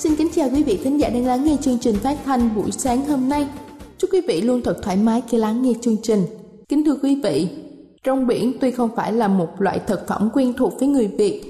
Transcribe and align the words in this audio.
Xin 0.00 0.16
kính 0.16 0.28
chào 0.34 0.48
quý 0.54 0.62
vị 0.62 0.78
thính 0.84 1.00
giả 1.00 1.08
đang 1.08 1.26
lắng 1.26 1.44
nghe 1.44 1.56
chương 1.60 1.78
trình 1.78 1.94
phát 1.94 2.18
thanh 2.24 2.54
buổi 2.56 2.70
sáng 2.70 3.06
hôm 3.06 3.28
nay. 3.28 3.46
Chúc 3.98 4.10
quý 4.12 4.20
vị 4.28 4.40
luôn 4.40 4.62
thật 4.62 4.76
thoải 4.82 4.96
mái 4.96 5.22
khi 5.28 5.38
lắng 5.38 5.62
nghe 5.62 5.72
chương 5.80 5.96
trình. 6.02 6.22
Kính 6.68 6.84
thưa 6.84 6.96
quý 7.02 7.20
vị, 7.22 7.48
rong 8.06 8.26
biển 8.26 8.52
tuy 8.60 8.70
không 8.70 8.90
phải 8.96 9.12
là 9.12 9.28
một 9.28 9.48
loại 9.58 9.80
thực 9.86 10.06
phẩm 10.08 10.30
quen 10.34 10.52
thuộc 10.56 10.80
với 10.80 10.88
người 10.88 11.06
Việt, 11.06 11.42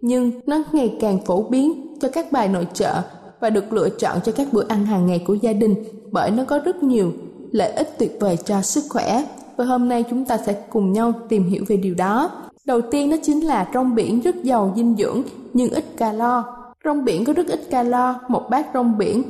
nhưng 0.00 0.30
nó 0.46 0.62
ngày 0.72 0.96
càng 1.00 1.18
phổ 1.26 1.42
biến 1.42 1.96
cho 2.00 2.08
các 2.08 2.32
bài 2.32 2.48
nội 2.48 2.66
trợ 2.74 3.02
và 3.40 3.50
được 3.50 3.72
lựa 3.72 3.88
chọn 3.88 4.18
cho 4.24 4.32
các 4.32 4.52
bữa 4.52 4.64
ăn 4.68 4.86
hàng 4.86 5.06
ngày 5.06 5.24
của 5.26 5.34
gia 5.34 5.52
đình 5.52 5.74
bởi 6.12 6.30
nó 6.30 6.44
có 6.44 6.58
rất 6.58 6.82
nhiều 6.82 7.12
lợi 7.52 7.72
ích 7.72 7.98
tuyệt 7.98 8.16
vời 8.20 8.36
cho 8.44 8.62
sức 8.62 8.84
khỏe. 8.88 9.24
Và 9.56 9.64
hôm 9.64 9.88
nay 9.88 10.04
chúng 10.10 10.24
ta 10.24 10.38
sẽ 10.46 10.52
cùng 10.70 10.92
nhau 10.92 11.12
tìm 11.28 11.44
hiểu 11.44 11.64
về 11.68 11.76
điều 11.76 11.94
đó. 11.94 12.30
Đầu 12.64 12.80
tiên 12.80 13.10
đó 13.10 13.16
chính 13.22 13.46
là 13.46 13.68
rong 13.74 13.94
biển 13.94 14.20
rất 14.20 14.42
giàu 14.42 14.72
dinh 14.76 14.96
dưỡng 14.98 15.22
nhưng 15.52 15.70
ít 15.70 15.84
calo 15.96 16.61
Rong 16.84 17.04
biển 17.04 17.24
có 17.24 17.32
rất 17.32 17.46
ít 17.46 17.60
calo, 17.70 18.14
một 18.28 18.42
bát 18.50 18.66
rong 18.74 18.98
biển 18.98 19.22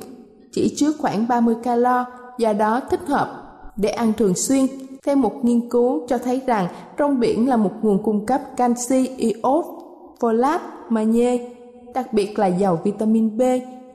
chỉ 0.52 0.74
chứa 0.76 0.92
khoảng 0.98 1.28
30 1.28 1.54
calo, 1.62 2.04
do 2.38 2.52
đó 2.52 2.80
thích 2.90 3.00
hợp 3.06 3.42
để 3.76 3.88
ăn 3.88 4.12
thường 4.18 4.34
xuyên. 4.34 4.66
Theo 5.06 5.16
một 5.16 5.44
nghiên 5.44 5.70
cứu 5.70 6.06
cho 6.08 6.18
thấy 6.18 6.40
rằng 6.46 6.68
rong 6.98 7.20
biển 7.20 7.48
là 7.48 7.56
một 7.56 7.70
nguồn 7.82 8.02
cung 8.02 8.26
cấp 8.26 8.40
canxi, 8.56 9.08
iốt, 9.16 9.64
folate, 10.20 10.58
magie, 10.88 11.50
đặc 11.94 12.12
biệt 12.12 12.38
là 12.38 12.46
giàu 12.46 12.80
vitamin 12.84 13.38
B. 13.38 13.42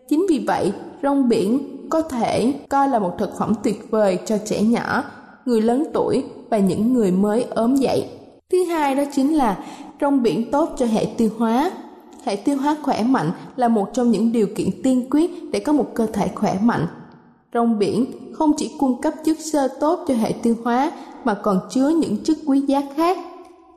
Chính 0.09 0.25
vì 0.29 0.43
vậy, 0.47 0.73
rong 1.03 1.29
biển 1.29 1.59
có 1.89 2.01
thể 2.01 2.53
coi 2.69 2.89
là 2.89 2.99
một 2.99 3.13
thực 3.17 3.37
phẩm 3.37 3.53
tuyệt 3.63 3.91
vời 3.91 4.19
cho 4.25 4.37
trẻ 4.45 4.61
nhỏ, 4.61 5.03
người 5.45 5.61
lớn 5.61 5.87
tuổi 5.93 6.23
và 6.49 6.57
những 6.57 6.93
người 6.93 7.11
mới 7.11 7.45
ốm 7.49 7.75
dậy. 7.75 8.09
Thứ 8.51 8.63
hai 8.63 8.95
đó 8.95 9.03
chính 9.15 9.37
là 9.37 9.57
rong 10.01 10.23
biển 10.23 10.51
tốt 10.51 10.69
cho 10.77 10.85
hệ 10.85 11.05
tiêu 11.17 11.29
hóa 11.37 11.71
hệ 12.27 12.35
tiêu 12.35 12.57
hóa 12.57 12.75
khỏe 12.83 13.03
mạnh 13.03 13.31
là 13.55 13.67
một 13.67 13.89
trong 13.93 14.11
những 14.11 14.31
điều 14.31 14.47
kiện 14.55 14.69
tiên 14.83 15.07
quyết 15.11 15.31
để 15.51 15.59
có 15.59 15.73
một 15.73 15.85
cơ 15.93 16.05
thể 16.05 16.27
khỏe 16.35 16.57
mạnh. 16.61 16.87
Rong 17.53 17.79
biển 17.79 18.05
không 18.33 18.51
chỉ 18.57 18.75
cung 18.79 19.01
cấp 19.01 19.13
chất 19.25 19.37
xơ 19.39 19.67
tốt 19.79 20.05
cho 20.07 20.13
hệ 20.13 20.31
tiêu 20.31 20.55
hóa 20.63 20.91
mà 21.23 21.33
còn 21.33 21.59
chứa 21.69 21.89
những 21.89 22.23
chất 22.23 22.37
quý 22.45 22.61
giá 22.61 22.81
khác. 22.95 23.17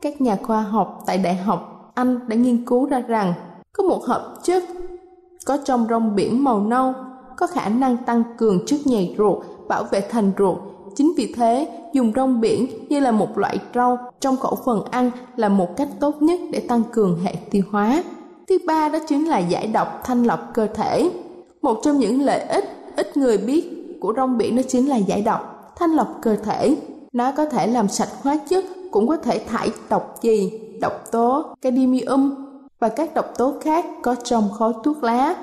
Các 0.03 0.21
nhà 0.21 0.37
khoa 0.43 0.63
học 0.63 1.03
tại 1.07 1.19
Đại 1.19 1.35
học 1.35 1.93
Anh 1.95 2.29
đã 2.29 2.37
nghiên 2.37 2.65
cứu 2.65 2.87
ra 2.87 3.01
rằng 3.01 3.33
có 3.73 3.85
một 3.85 4.05
hợp 4.05 4.35
chất 4.43 4.65
có 5.47 5.59
trong 5.65 5.87
rong 5.91 6.15
biển 6.17 6.45
màu 6.45 6.61
nâu 6.61 6.93
có 7.37 7.47
khả 7.47 7.69
năng 7.69 7.97
tăng 7.97 8.23
cường 8.39 8.67
chất 8.67 8.81
nhầy 8.85 9.15
ruột, 9.19 9.39
bảo 9.69 9.85
vệ 9.85 10.01
thành 10.01 10.33
ruột. 10.39 10.59
Chính 10.95 11.13
vì 11.17 11.35
thế, 11.37 11.69
dùng 11.93 12.13
rong 12.17 12.41
biển 12.41 12.67
như 12.89 13.01
là 13.01 13.11
một 13.11 13.39
loại 13.39 13.59
rau 13.75 13.99
trong 14.21 14.37
khẩu 14.37 14.59
phần 14.65 14.85
ăn 14.91 15.11
là 15.37 15.49
một 15.49 15.77
cách 15.77 15.89
tốt 16.01 16.23
nhất 16.23 16.41
để 16.53 16.61
tăng 16.61 16.83
cường 16.93 17.19
hệ 17.25 17.35
tiêu 17.51 17.63
hóa. 17.71 18.03
Thứ 18.51 18.59
ba 18.67 18.89
đó 18.89 18.99
chính 19.09 19.29
là 19.29 19.39
giải 19.39 19.67
độc 19.67 20.01
thanh 20.05 20.23
lọc 20.23 20.55
cơ 20.55 20.67
thể. 20.67 21.11
Một 21.63 21.81
trong 21.83 21.99
những 21.99 22.23
lợi 22.23 22.41
ích 22.41 22.65
ít 22.97 23.17
người 23.17 23.39
biết 23.39 23.97
của 24.01 24.13
rong 24.17 24.39
biển 24.39 24.57
đó 24.57 24.63
chính 24.69 24.89
là 24.89 24.97
giải 24.97 25.23
độc, 25.23 25.73
thanh 25.77 25.91
lọc 25.91 26.19
cơ 26.23 26.37
thể. 26.37 26.77
Nó 27.13 27.33
có 27.37 27.45
thể 27.45 27.67
làm 27.67 27.89
sạch 27.89 28.09
hóa 28.23 28.37
chất, 28.49 28.65
cũng 28.91 29.09
có 29.09 29.17
thể 29.17 29.39
thải 29.39 29.71
độc 29.89 30.19
gì 30.23 30.53
độc 30.81 31.11
tố, 31.11 31.45
cadmium 31.63 32.35
và 32.79 32.89
các 32.89 33.15
độc 33.15 33.39
tố 33.39 33.55
khác 33.61 33.87
có 34.03 34.15
trong 34.25 34.49
khói 34.59 34.73
thuốc 34.85 35.05
lá. 35.05 35.37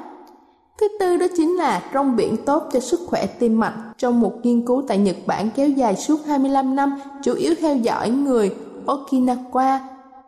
Thứ 0.80 0.88
tư 1.00 1.18
đó 1.18 1.26
chính 1.38 1.58
là 1.58 1.84
rong 1.94 2.16
biển 2.16 2.38
tốt 2.46 2.64
cho 2.74 2.80
sức 2.80 3.00
khỏe 3.08 3.26
tim 3.26 3.60
mạch. 3.60 3.94
Trong 3.98 4.22
một 4.22 4.34
nghiên 4.44 4.66
cứu 4.66 4.84
tại 4.88 4.98
Nhật 4.98 5.18
Bản 5.26 5.50
kéo 5.56 5.70
dài 5.70 5.96
suốt 5.96 6.18
25 6.26 6.76
năm, 6.76 7.00
chủ 7.24 7.34
yếu 7.34 7.56
theo 7.60 7.76
dõi 7.76 8.10
người 8.10 8.56
Okinawa, 8.86 9.80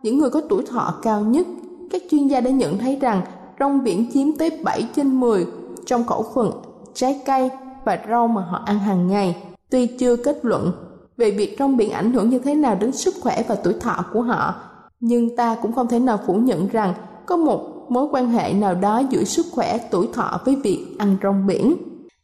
những 0.04 0.18
người 0.18 0.30
có 0.30 0.42
tuổi 0.50 0.66
thọ 0.66 0.94
cao 1.02 1.22
nhất 1.22 1.48
các 1.92 2.02
chuyên 2.12 2.28
gia 2.28 2.42
đã 2.42 2.52
nhận 2.52 2.78
thấy 2.78 2.98
rằng 3.02 3.22
rong 3.60 3.84
biển 3.84 4.06
chiếm 4.14 4.38
tới 4.38 4.60
7 4.64 4.90
trên 4.96 5.20
10 5.20 5.46
trong 5.86 6.04
khẩu 6.04 6.26
phần 6.36 6.52
trái 6.94 7.22
cây 7.26 7.50
và 7.86 8.00
rau 8.10 8.28
mà 8.28 8.42
họ 8.42 8.64
ăn 8.66 8.80
hàng 8.80 9.08
ngày. 9.08 9.44
Tuy 9.70 9.88
chưa 9.88 10.16
kết 10.16 10.40
luận 10.46 10.72
về 11.18 11.32
việc 11.32 11.56
rong 11.60 11.78
biển 11.78 11.92
ảnh 11.92 12.14
hưởng 12.14 12.30
như 12.30 12.40
thế 12.40 12.56
nào 12.56 12.76
đến 12.76 12.92
sức 12.92 13.16
khỏe 13.22 13.44
và 13.48 13.56
tuổi 13.56 13.74
thọ 13.74 14.06
của 14.14 14.22
họ, 14.22 14.56
nhưng 15.00 15.36
ta 15.36 15.56
cũng 15.62 15.74
không 15.74 15.88
thể 15.88 16.00
nào 16.00 16.20
phủ 16.28 16.34
nhận 16.34 16.68
rằng 16.68 16.94
có 17.26 17.38
một 17.38 17.86
mối 17.90 18.08
quan 18.12 18.30
hệ 18.30 18.54
nào 18.54 18.76
đó 18.76 19.02
giữa 19.10 19.24
sức 19.24 19.46
khỏe 19.52 19.78
tuổi 19.92 20.08
thọ 20.14 20.40
với 20.46 20.56
việc 20.56 20.86
ăn 20.98 21.18
rong 21.24 21.48
biển. 21.48 21.76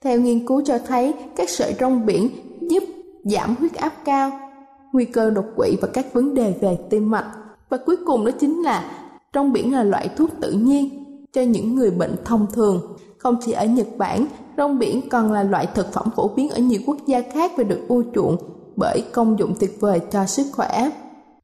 Theo 0.01 0.19
nghiên 0.19 0.47
cứu 0.47 0.61
cho 0.65 0.77
thấy, 0.87 1.13
các 1.35 1.49
sợi 1.49 1.75
rong 1.79 2.05
biển 2.05 2.29
giúp 2.61 2.83
giảm 3.23 3.55
huyết 3.55 3.73
áp 3.73 3.93
cao, 4.05 4.31
nguy 4.93 5.05
cơ 5.05 5.29
đột 5.29 5.45
quỵ 5.55 5.77
và 5.81 5.87
các 5.93 6.13
vấn 6.13 6.33
đề 6.33 6.53
về 6.61 6.77
tim 6.89 7.11
mạch. 7.11 7.31
Và 7.69 7.77
cuối 7.85 7.95
cùng 8.05 8.25
đó 8.25 8.31
chính 8.39 8.63
là 8.63 8.83
Rong 9.35 9.53
biển 9.53 9.73
là 9.73 9.83
loại 9.83 10.09
thuốc 10.17 10.29
tự 10.41 10.51
nhiên 10.51 10.89
cho 11.33 11.41
những 11.41 11.75
người 11.75 11.91
bệnh 11.91 12.15
thông 12.25 12.45
thường. 12.53 12.81
Không 13.17 13.37
chỉ 13.45 13.51
ở 13.51 13.65
Nhật 13.65 13.87
Bản, 13.97 14.25
rong 14.57 14.79
biển 14.79 15.09
còn 15.09 15.31
là 15.31 15.43
loại 15.43 15.67
thực 15.75 15.93
phẩm 15.93 16.09
phổ 16.15 16.27
biến 16.27 16.49
ở 16.49 16.59
nhiều 16.59 16.79
quốc 16.85 16.97
gia 17.07 17.21
khác 17.33 17.51
và 17.57 17.63
được 17.63 17.79
ưa 17.87 18.01
chuộng 18.15 18.37
bởi 18.75 19.03
công 19.11 19.39
dụng 19.39 19.55
tuyệt 19.59 19.77
vời 19.79 19.99
cho 20.11 20.25
sức 20.25 20.47
khỏe. 20.51 20.89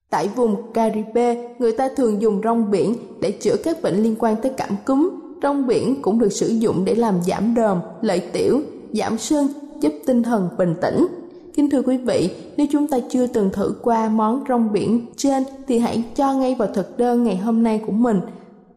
Tại 0.10 0.28
vùng 0.36 0.74
Caribe, 0.74 1.56
người 1.60 1.72
ta 1.72 1.90
thường 1.96 2.22
dùng 2.22 2.42
rong 2.44 2.72
biển 2.72 2.96
để 3.22 3.32
chữa 3.32 3.56
các 3.64 3.82
bệnh 3.82 4.04
liên 4.04 4.16
quan 4.20 4.36
tới 4.42 4.52
cảm 4.58 4.70
cúm. 4.86 5.10
Rong 5.44 5.68
biển 5.68 6.02
cũng 6.02 6.20
được 6.20 6.32
sử 6.32 6.48
dụng 6.48 6.86
để 6.86 6.96
làm 6.96 7.16
giảm 7.28 7.56
đờm, 7.56 7.80
lợi 8.02 8.20
tiểu, 8.34 8.62
giảm 8.94 9.18
sưng, 9.18 9.48
giúp 9.82 9.94
tinh 10.06 10.24
thần 10.24 10.50
bình 10.58 10.76
tĩnh. 10.82 11.08
Kính 11.53 11.69
thưa 11.69 11.81
quý 11.81 11.98
vị, 11.98 12.30
nếu 12.57 12.68
chúng 12.71 12.88
ta 12.88 12.98
chưa 13.09 13.27
từng 13.27 13.50
thử 13.53 13.75
qua 13.81 14.09
món 14.09 14.44
rong 14.50 14.74
biển 14.74 15.06
trên 15.18 15.44
thì 15.68 15.80
hãy 15.80 16.03
cho 16.15 16.33
ngay 16.33 16.56
vào 16.56 16.68
thực 16.74 16.98
đơn 16.98 17.24
ngày 17.24 17.38
hôm 17.38 17.63
nay 17.63 17.81
của 17.86 17.92
mình. 17.92 18.21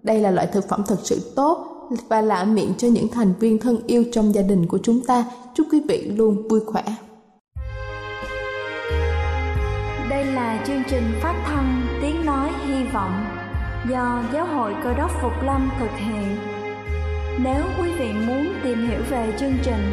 Đây 0.03 0.21
là 0.21 0.31
loại 0.31 0.47
thực 0.47 0.69
phẩm 0.69 0.83
thật 0.87 0.99
sự 1.03 1.33
tốt 1.37 1.67
và 2.09 2.21
lạ 2.21 2.45
miệng 2.45 2.73
cho 2.79 2.89
những 2.89 3.09
thành 3.09 3.33
viên 3.41 3.59
thân 3.59 3.79
yêu 3.87 4.05
trong 4.13 4.35
gia 4.35 4.43
đình 4.43 4.67
của 4.67 4.79
chúng 4.83 5.01
ta. 5.01 5.25
Chúc 5.55 5.67
quý 5.73 5.83
vị 5.89 6.03
luôn 6.17 6.49
vui 6.49 6.61
khỏe. 6.67 6.85
Đây 10.11 10.25
là 10.25 10.65
chương 10.67 10.83
trình 10.91 11.05
phát 11.23 11.45
thanh 11.47 11.83
Tiếng 12.03 12.27
Nói 12.27 12.51
Hy 12.67 12.85
Vọng 12.95 13.25
do 13.91 14.23
Giáo 14.33 14.47
hội 14.47 14.73
Cơ 14.85 14.95
đốc 14.95 15.11
Phục 15.23 15.33
Lâm 15.45 15.71
thực 15.81 15.91
hiện. 15.97 16.37
Nếu 17.45 17.65
quý 17.79 17.91
vị 17.99 18.13
muốn 18.27 18.47
tìm 18.65 18.89
hiểu 18.89 19.01
về 19.11 19.35
chương 19.41 19.55
trình 19.65 19.93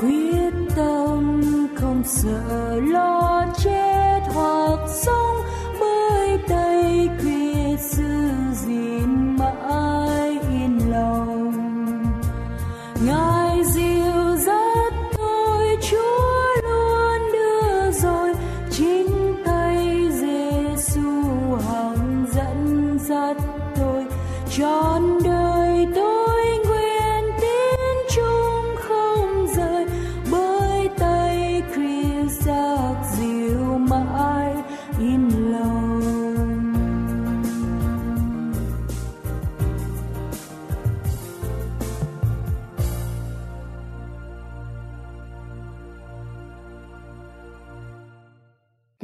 quyết 0.00 0.52
tâm 0.76 1.42
không 1.74 2.02
sợ 2.04 2.80
lo 2.80 3.44
chết 3.64 4.20
hoặc 4.34 4.78
sống. 4.88 5.36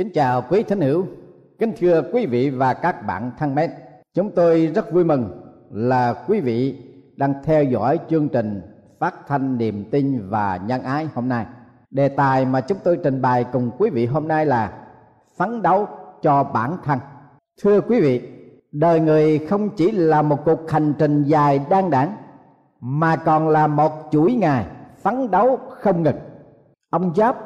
Kính 0.07 0.13
chào 0.13 0.43
quý 0.49 0.63
thính 0.63 0.81
hữu, 0.81 1.07
kính 1.59 1.73
thưa 1.79 2.03
quý 2.13 2.27
vị 2.27 2.51
và 2.51 2.75
các 2.75 3.07
bạn 3.07 3.31
thân 3.39 3.55
mến. 3.55 3.71
Chúng 4.15 4.31
tôi 4.31 4.67
rất 4.67 4.93
vui 4.93 5.05
mừng 5.05 5.31
là 5.71 6.15
quý 6.29 6.41
vị 6.41 6.77
đang 7.17 7.35
theo 7.45 7.65
dõi 7.65 7.99
chương 8.11 8.29
trình 8.29 8.63
phát 8.99 9.15
thanh 9.27 9.59
niềm 9.59 9.85
tin 9.91 10.29
và 10.29 10.61
nhân 10.67 10.83
ái 10.83 11.09
hôm 11.15 11.29
nay. 11.29 11.47
đề 11.91 12.09
tài 12.09 12.45
mà 12.45 12.61
chúng 12.61 12.79
tôi 12.85 12.99
trình 13.03 13.23
bày 13.23 13.45
cùng 13.53 13.71
quý 13.79 13.91
vị 13.91 14.07
hôm 14.07 14.29
nay 14.29 14.47
là 14.47 14.73
phấn 15.37 15.63
đấu 15.63 15.89
cho 16.23 16.45
bản 16.45 16.77
thân 16.85 16.99
thưa 17.63 17.81
quý 17.81 18.01
vị 18.01 18.29
đời 18.73 19.01
người 19.01 19.39
không 19.39 19.69
chỉ 19.77 19.91
là 19.91 20.23
một 20.23 20.45
cuộc 20.45 20.71
hành 20.71 20.95
trình 20.99 21.23
dài 21.23 21.61
đan 21.71 21.91
đẳng 21.91 22.17
mà 22.81 23.17
còn 23.17 23.49
là 23.49 23.67
một 23.67 23.93
chuỗi 24.11 24.35
ngày 24.35 24.67
phấn 25.03 25.31
đấu 25.31 25.59
không 25.69 26.03
ngừng 26.03 26.19
ông 26.91 27.15
giáp 27.17 27.37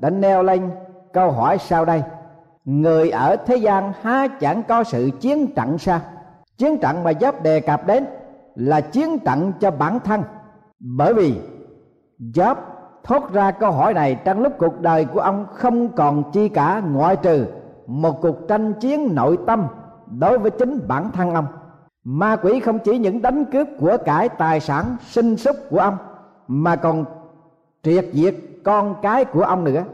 đã 0.00 0.10
neo 0.10 0.42
lên 0.42 0.70
câu 1.14 1.30
hỏi 1.30 1.58
sau 1.58 1.84
đây. 1.84 2.02
Người 2.64 3.10
ở 3.10 3.36
thế 3.36 3.56
gian 3.56 3.92
há 4.02 4.26
chẳng 4.26 4.62
có 4.68 4.84
sự 4.84 5.10
chiến 5.20 5.54
trận 5.54 5.78
sao? 5.78 6.00
Chiến 6.58 6.78
trận 6.78 7.04
mà 7.04 7.12
giáp 7.20 7.42
đề 7.42 7.60
cập 7.60 7.86
đến 7.86 8.06
là 8.54 8.80
chiến 8.80 9.18
trận 9.18 9.52
cho 9.60 9.70
bản 9.70 10.00
thân. 10.00 10.22
Bởi 10.80 11.14
vì 11.14 11.40
giáp 12.34 12.58
thốt 13.04 13.32
ra 13.32 13.50
câu 13.50 13.72
hỏi 13.72 13.94
này 13.94 14.18
trong 14.24 14.40
lúc 14.40 14.52
cuộc 14.58 14.80
đời 14.80 15.04
của 15.04 15.20
ông 15.20 15.46
không 15.52 15.88
còn 15.88 16.32
chi 16.32 16.48
cả 16.48 16.82
ngoại 16.92 17.16
trừ 17.16 17.46
một 17.86 18.20
cuộc 18.22 18.36
tranh 18.48 18.72
chiến 18.72 19.14
nội 19.14 19.38
tâm 19.46 19.66
đối 20.18 20.38
với 20.38 20.50
chính 20.50 20.88
bản 20.88 21.10
thân 21.12 21.34
ông. 21.34 21.46
Ma 22.04 22.36
quỷ 22.36 22.60
không 22.60 22.78
chỉ 22.78 22.98
những 22.98 23.22
đánh 23.22 23.44
cướp 23.44 23.68
của 23.80 23.96
cải 24.04 24.28
tài 24.28 24.60
sản 24.60 24.96
sinh 25.00 25.36
súc 25.36 25.56
của 25.70 25.78
ông, 25.78 25.96
mà 26.48 26.76
còn 26.76 27.04
triệt 27.82 28.04
diệt 28.12 28.34
con 28.64 28.94
cái 29.02 29.24
của 29.24 29.42
ông 29.42 29.64
nữa 29.64 29.84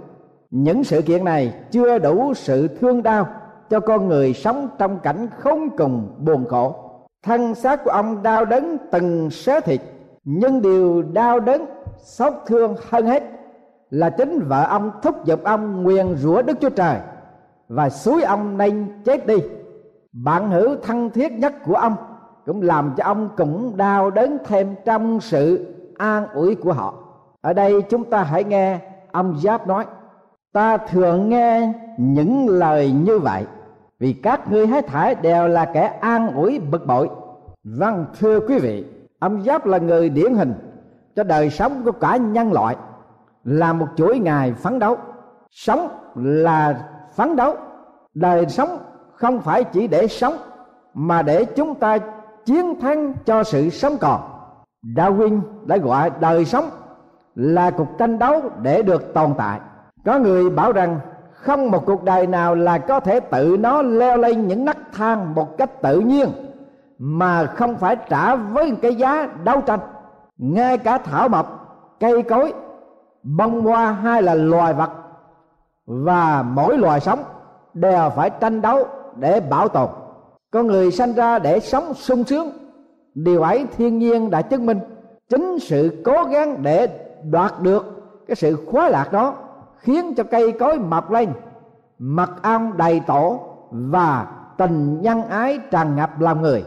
những 0.50 0.84
sự 0.84 1.02
kiện 1.02 1.24
này 1.24 1.54
chưa 1.70 1.98
đủ 1.98 2.34
sự 2.34 2.68
thương 2.68 3.02
đau 3.02 3.26
cho 3.70 3.80
con 3.80 4.08
người 4.08 4.34
sống 4.34 4.68
trong 4.78 4.98
cảnh 4.98 5.28
khốn 5.38 5.68
cùng 5.76 6.14
buồn 6.18 6.44
khổ. 6.48 6.74
Thân 7.22 7.54
xác 7.54 7.84
của 7.84 7.90
ông 7.90 8.22
đau 8.22 8.44
đớn 8.44 8.76
từng 8.90 9.30
xé 9.30 9.60
thịt, 9.60 9.80
nhưng 10.24 10.62
điều 10.62 11.02
đau 11.02 11.40
đớn, 11.40 11.64
xót 11.98 12.32
thương 12.46 12.76
hơn 12.90 13.06
hết 13.06 13.22
là 13.90 14.10
chính 14.10 14.44
vợ 14.48 14.64
ông 14.64 14.90
thúc 15.02 15.24
giục 15.24 15.44
ông 15.44 15.82
nguyền 15.82 16.16
rủa 16.16 16.42
đức 16.42 16.56
chúa 16.60 16.70
trời 16.70 16.96
và 17.68 17.90
suối 17.90 18.22
ông 18.22 18.58
nên 18.58 19.02
chết 19.04 19.26
đi. 19.26 19.36
Bạn 20.12 20.50
hữu 20.50 20.76
thân 20.82 21.10
thiết 21.10 21.32
nhất 21.32 21.54
của 21.64 21.74
ông 21.74 21.96
cũng 22.46 22.62
làm 22.62 22.94
cho 22.96 23.04
ông 23.04 23.28
cũng 23.36 23.76
đau 23.76 24.10
đớn 24.10 24.38
thêm 24.44 24.74
trong 24.84 25.20
sự 25.20 25.74
an 25.98 26.26
ủi 26.34 26.54
của 26.54 26.72
họ. 26.72 26.94
Ở 27.40 27.52
đây 27.52 27.82
chúng 27.82 28.04
ta 28.04 28.22
hãy 28.22 28.44
nghe 28.44 28.78
ông 29.12 29.38
giáp 29.42 29.66
nói 29.66 29.84
ta 30.52 30.76
thường 30.76 31.28
nghe 31.28 31.72
những 31.96 32.48
lời 32.48 32.92
như 32.92 33.18
vậy, 33.18 33.44
vì 33.98 34.12
các 34.12 34.52
ngươi 34.52 34.66
hết 34.66 34.86
thải 34.86 35.14
đều 35.14 35.48
là 35.48 35.64
kẻ 35.64 35.98
an 36.00 36.34
ủi, 36.34 36.58
bực 36.58 36.86
bội. 36.86 37.10
Vâng 37.64 38.06
thưa 38.18 38.40
quý 38.40 38.58
vị 38.58 38.84
ông 39.18 39.42
giáp 39.42 39.66
là 39.66 39.78
người 39.78 40.08
điển 40.08 40.34
hình 40.34 40.54
cho 41.16 41.22
đời 41.22 41.50
sống 41.50 41.82
của 41.84 41.92
cả 41.92 42.16
nhân 42.16 42.52
loại, 42.52 42.76
là 43.44 43.72
một 43.72 43.86
chuỗi 43.96 44.18
ngày 44.18 44.52
phấn 44.52 44.78
đấu. 44.78 44.96
Sống 45.50 45.88
là 46.14 46.88
phấn 47.14 47.36
đấu, 47.36 47.56
đời 48.14 48.46
sống 48.48 48.78
không 49.14 49.40
phải 49.40 49.64
chỉ 49.64 49.86
để 49.86 50.06
sống, 50.06 50.36
mà 50.94 51.22
để 51.22 51.44
chúng 51.44 51.74
ta 51.74 51.98
chiến 52.44 52.80
thắng 52.80 53.14
cho 53.24 53.44
sự 53.44 53.70
sống 53.70 53.96
còn. 54.00 54.20
Darwin 54.96 55.40
đã 55.64 55.76
gọi 55.76 56.10
đời 56.20 56.44
sống 56.44 56.70
là 57.34 57.70
cuộc 57.70 57.88
tranh 57.98 58.18
đấu 58.18 58.42
để 58.62 58.82
được 58.82 59.14
tồn 59.14 59.34
tại 59.38 59.60
có 60.04 60.18
người 60.18 60.50
bảo 60.50 60.72
rằng 60.72 61.00
không 61.32 61.70
một 61.70 61.86
cuộc 61.86 62.04
đời 62.04 62.26
nào 62.26 62.54
là 62.54 62.78
có 62.78 63.00
thể 63.00 63.20
tự 63.20 63.56
nó 63.60 63.82
leo 63.82 64.16
lên 64.16 64.48
những 64.48 64.64
nấc 64.64 64.76
thang 64.92 65.34
một 65.34 65.58
cách 65.58 65.82
tự 65.82 66.00
nhiên, 66.00 66.28
mà 66.98 67.46
không 67.46 67.76
phải 67.76 67.96
trả 68.08 68.34
với 68.34 68.72
cái 68.82 68.94
giá 68.94 69.28
đấu 69.44 69.60
tranh. 69.60 69.80
Ngay 70.38 70.78
cả 70.78 70.98
thảo 70.98 71.28
mộc, 71.28 71.76
cây 72.00 72.22
cối, 72.22 72.52
bông 73.22 73.60
hoa 73.60 73.92
hay 73.92 74.22
là 74.22 74.34
loài 74.34 74.74
vật 74.74 74.90
và 75.86 76.42
mỗi 76.42 76.78
loài 76.78 77.00
sống 77.00 77.18
đều 77.74 78.10
phải 78.16 78.30
tranh 78.30 78.62
đấu 78.62 78.86
để 79.16 79.40
bảo 79.40 79.68
tồn. 79.68 79.88
Con 80.50 80.66
người 80.66 80.90
sanh 80.90 81.12
ra 81.12 81.38
để 81.38 81.60
sống 81.60 81.94
sung 81.94 82.24
sướng. 82.24 82.50
Điều 83.14 83.42
ấy 83.42 83.66
thiên 83.76 83.98
nhiên 83.98 84.30
đã 84.30 84.42
chứng 84.42 84.66
minh. 84.66 84.80
Chính 85.28 85.58
sự 85.58 86.02
cố 86.04 86.24
gắng 86.24 86.62
để 86.62 86.88
đoạt 87.30 87.52
được 87.60 87.84
cái 88.26 88.36
sự 88.36 88.56
khoái 88.66 88.90
lạc 88.90 89.12
đó 89.12 89.34
khiến 89.80 90.14
cho 90.14 90.24
cây 90.24 90.52
cối 90.52 90.78
mọc 90.78 91.10
lên, 91.10 91.32
mật 91.98 92.42
ong 92.42 92.76
đầy 92.76 93.00
tổ 93.06 93.40
và 93.70 94.26
tình 94.58 95.02
nhân 95.02 95.22
ái 95.22 95.58
tràn 95.70 95.96
ngập 95.96 96.20
lòng 96.20 96.42
người. 96.42 96.64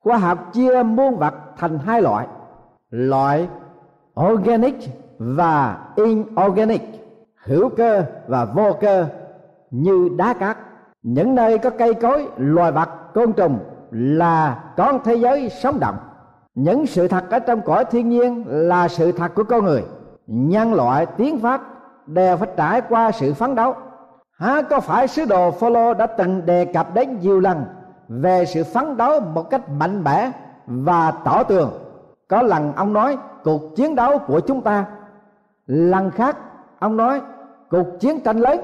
Khoa 0.00 0.16
học 0.16 0.52
chia 0.52 0.82
muôn 0.82 1.16
vật 1.16 1.34
thành 1.56 1.78
hai 1.78 2.02
loại 2.02 2.26
loại 2.90 3.48
organic 4.20 4.76
và 5.18 5.78
inorganic, 5.96 6.82
hữu 7.44 7.68
cơ 7.68 8.04
và 8.28 8.44
vô 8.44 8.72
cơ, 8.80 9.06
như 9.70 10.08
đá 10.16 10.34
cát. 10.34 10.56
Những 11.02 11.34
nơi 11.34 11.58
có 11.58 11.70
cây 11.70 11.94
cối, 11.94 12.28
loài 12.36 12.72
vật, 12.72 12.88
côn 13.14 13.32
trùng 13.32 13.58
là 13.90 14.64
con 14.76 14.98
thế 15.04 15.14
giới 15.14 15.48
sống 15.48 15.80
động. 15.80 15.96
Những 16.54 16.86
sự 16.86 17.08
thật 17.08 17.24
ở 17.30 17.38
trong 17.38 17.60
cõi 17.60 17.84
thiên 17.84 18.08
nhiên 18.08 18.44
là 18.46 18.88
sự 18.88 19.12
thật 19.12 19.34
của 19.34 19.44
con 19.44 19.64
người. 19.64 19.84
Nhân 20.26 20.74
loại 20.74 21.06
tiến 21.06 21.38
phát 21.38 21.60
đều 22.06 22.36
phải 22.36 22.48
trải 22.56 22.80
qua 22.88 23.12
sự 23.12 23.34
phấn 23.34 23.54
đấu. 23.54 23.74
Há 24.38 24.62
có 24.62 24.80
phải 24.80 25.08
sứ 25.08 25.24
đồ 25.24 25.50
Phaolô 25.50 25.94
đã 25.94 26.06
từng 26.06 26.46
đề 26.46 26.64
cập 26.64 26.94
đến 26.94 27.18
nhiều 27.20 27.40
lần 27.40 27.64
về 28.08 28.44
sự 28.44 28.64
phấn 28.64 28.96
đấu 28.96 29.20
một 29.20 29.50
cách 29.50 29.68
mạnh 29.68 30.04
mẽ 30.04 30.30
và 30.66 31.10
tỏ 31.10 31.42
tường? 31.42 31.70
Có 32.28 32.42
lần 32.42 32.72
ông 32.76 32.92
nói, 32.92 33.18
cuộc 33.44 33.76
chiến 33.76 33.94
đấu 33.94 34.18
của 34.18 34.40
chúng 34.40 34.60
ta. 34.60 34.84
Lần 35.66 36.10
khác, 36.10 36.36
ông 36.78 36.96
nói, 36.96 37.20
cuộc 37.70 37.86
chiến 38.00 38.20
tranh 38.20 38.38
lớn. 38.38 38.60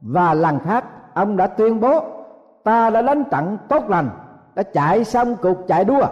Và 0.00 0.34
lần 0.34 0.58
khác, 0.58 0.84
ông 1.14 1.36
đã 1.36 1.46
tuyên 1.46 1.80
bố, 1.80 2.00
ta 2.64 2.90
đã 2.90 3.02
đánh 3.02 3.24
trận 3.24 3.58
tốt 3.68 3.90
lành, 3.90 4.10
đã 4.54 4.62
chạy 4.62 5.04
xong 5.04 5.36
cuộc 5.42 5.58
chạy 5.68 5.84
đua. 5.84 6.06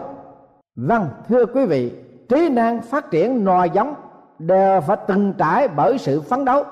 Vâng 0.76 1.08
thưa 1.28 1.46
quý 1.46 1.66
vị, 1.66 1.92
trí 2.28 2.48
năng 2.48 2.82
phát 2.82 3.10
triển 3.10 3.44
nòi 3.44 3.70
giống 3.70 3.94
đều 4.38 4.80
phải 4.80 4.96
từng 5.06 5.32
trải 5.38 5.68
bởi 5.68 5.98
sự 5.98 6.20
phấn 6.20 6.44
đấu. 6.44 6.64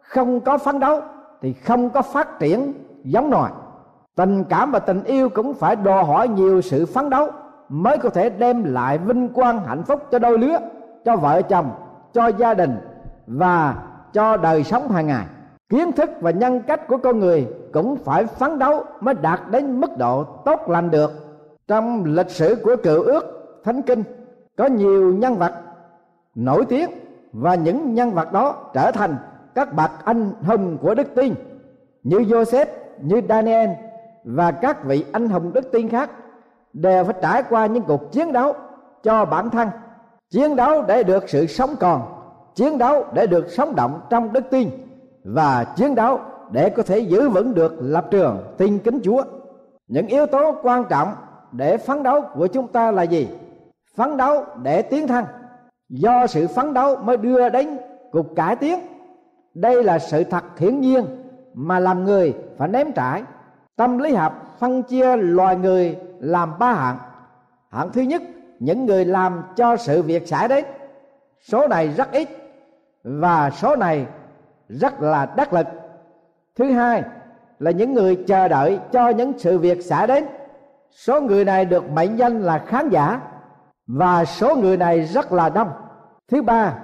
Không 0.00 0.40
có 0.40 0.58
phấn 0.58 0.80
đấu 0.80 1.00
thì 1.42 1.52
không 1.52 1.90
có 1.90 2.02
phát 2.02 2.38
triển 2.38 2.72
giống 3.04 3.30
nòi. 3.30 3.50
Tình 4.16 4.44
cảm 4.44 4.70
và 4.70 4.78
tình 4.78 5.04
yêu 5.04 5.28
cũng 5.28 5.54
phải 5.54 5.76
đòi 5.76 6.04
hỏi 6.04 6.28
nhiều 6.28 6.60
sự 6.60 6.86
phấn 6.86 7.10
đấu 7.10 7.30
mới 7.68 7.98
có 7.98 8.08
thể 8.08 8.30
đem 8.30 8.64
lại 8.64 8.98
vinh 8.98 9.28
quang 9.28 9.64
hạnh 9.64 9.82
phúc 9.82 10.02
cho 10.10 10.18
đôi 10.18 10.38
lứa, 10.38 10.58
cho 11.04 11.16
vợ 11.16 11.42
chồng, 11.42 11.70
cho 12.12 12.26
gia 12.26 12.54
đình 12.54 12.76
và 13.26 13.74
cho 14.12 14.36
đời 14.36 14.64
sống 14.64 14.88
hàng 14.88 15.06
ngày. 15.06 15.26
Kiến 15.68 15.92
thức 15.92 16.10
và 16.20 16.30
nhân 16.30 16.60
cách 16.60 16.88
của 16.88 16.96
con 16.96 17.18
người 17.18 17.48
cũng 17.72 17.96
phải 17.96 18.26
phấn 18.26 18.58
đấu 18.58 18.84
mới 19.00 19.14
đạt 19.14 19.40
đến 19.50 19.80
mức 19.80 19.98
độ 19.98 20.24
tốt 20.24 20.68
lành 20.68 20.90
được. 20.90 21.12
Trong 21.68 22.04
lịch 22.04 22.30
sử 22.30 22.56
của 22.64 22.76
cựu 22.82 23.02
ước 23.02 23.24
thánh 23.64 23.82
kinh, 23.82 24.02
có 24.56 24.66
nhiều 24.66 25.14
nhân 25.14 25.34
vật 25.34 25.52
nổi 26.34 26.64
tiếng 26.68 26.90
và 27.32 27.54
những 27.54 27.94
nhân 27.94 28.10
vật 28.10 28.32
đó 28.32 28.70
trở 28.74 28.90
thành 28.90 29.16
các 29.54 29.74
bậc 29.74 29.90
anh 30.04 30.32
hùng 30.42 30.78
của 30.82 30.94
đức 30.94 31.14
tin 31.14 31.34
như 32.02 32.18
Joseph, 32.18 32.66
như 33.00 33.20
Daniel 33.28 33.70
và 34.24 34.50
các 34.50 34.84
vị 34.84 35.04
anh 35.12 35.28
hùng 35.28 35.52
đức 35.52 35.72
tin 35.72 35.88
khác 35.88 36.10
đều 36.72 37.04
phải 37.04 37.14
trải 37.22 37.42
qua 37.50 37.66
những 37.66 37.82
cuộc 37.82 38.12
chiến 38.12 38.32
đấu 38.32 38.52
cho 39.02 39.24
bản 39.24 39.50
thân 39.50 39.68
chiến 40.30 40.56
đấu 40.56 40.82
để 40.82 41.02
được 41.02 41.28
sự 41.28 41.46
sống 41.46 41.76
còn 41.80 42.02
chiến 42.54 42.78
đấu 42.78 43.04
để 43.12 43.26
được 43.26 43.46
sống 43.50 43.74
động 43.76 44.00
trong 44.10 44.32
đức 44.32 44.44
tin 44.50 44.70
và 45.24 45.64
chiến 45.76 45.94
đấu 45.94 46.20
để 46.50 46.70
có 46.70 46.82
thể 46.82 46.98
giữ 46.98 47.28
vững 47.28 47.54
được 47.54 47.76
lập 47.80 48.06
trường 48.10 48.38
tin 48.58 48.78
kính 48.78 49.00
Chúa. 49.04 49.22
Những 49.88 50.06
yếu 50.06 50.26
tố 50.26 50.54
quan 50.62 50.84
trọng 50.88 51.14
để 51.52 51.76
phấn 51.76 52.02
đấu 52.02 52.20
của 52.34 52.46
chúng 52.46 52.68
ta 52.68 52.90
là 52.90 53.02
gì? 53.02 53.28
Phấn 53.96 54.16
đấu 54.16 54.44
để 54.62 54.82
tiến 54.82 55.08
thân. 55.08 55.24
Do 55.92 56.26
sự 56.26 56.46
phấn 56.48 56.74
đấu 56.74 56.96
mới 56.96 57.16
đưa 57.16 57.48
đến 57.48 57.78
cục 58.12 58.36
cải 58.36 58.56
tiến. 58.56 58.78
Đây 59.54 59.84
là 59.84 59.98
sự 59.98 60.24
thật 60.24 60.44
hiển 60.58 60.80
nhiên 60.80 61.04
mà 61.54 61.78
làm 61.78 62.04
người 62.04 62.34
phải 62.58 62.68
ném 62.68 62.92
trải. 62.92 63.22
Tâm 63.76 63.98
lý 63.98 64.14
học 64.14 64.56
phân 64.58 64.82
chia 64.82 65.16
loài 65.16 65.56
người 65.56 65.96
làm 66.20 66.58
ba 66.58 66.72
hạng. 66.72 66.98
Hạng 67.70 67.92
thứ 67.92 68.00
nhất, 68.00 68.22
những 68.58 68.86
người 68.86 69.04
làm 69.04 69.42
cho 69.56 69.76
sự 69.76 70.02
việc 70.02 70.28
xảy 70.28 70.48
đến. 70.48 70.64
Số 71.40 71.68
này 71.68 71.88
rất 71.88 72.12
ít 72.12 72.28
và 73.04 73.50
số 73.50 73.76
này 73.76 74.06
rất 74.68 75.02
là 75.02 75.26
đắc 75.26 75.52
lực 75.52 75.66
thứ 76.56 76.72
hai 76.72 77.02
là 77.58 77.70
những 77.70 77.94
người 77.94 78.24
chờ 78.26 78.48
đợi 78.48 78.78
cho 78.92 79.08
những 79.08 79.32
sự 79.38 79.58
việc 79.58 79.82
xảy 79.82 80.06
đến 80.06 80.24
số 80.90 81.20
người 81.20 81.44
này 81.44 81.64
được 81.64 81.90
mệnh 81.90 82.16
danh 82.16 82.42
là 82.42 82.58
khán 82.66 82.88
giả 82.88 83.20
và 83.86 84.24
số 84.24 84.56
người 84.56 84.76
này 84.76 85.00
rất 85.00 85.32
là 85.32 85.48
đông 85.48 85.68
thứ 86.28 86.42
ba 86.42 86.74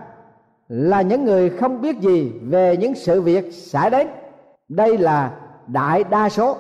là 0.68 1.02
những 1.02 1.24
người 1.24 1.50
không 1.50 1.80
biết 1.80 2.00
gì 2.00 2.32
về 2.42 2.76
những 2.76 2.94
sự 2.94 3.22
việc 3.22 3.52
xảy 3.52 3.90
đến. 3.90 4.08
Đây 4.68 4.98
là 4.98 5.30
đại 5.66 6.04
đa 6.04 6.28
số, 6.28 6.56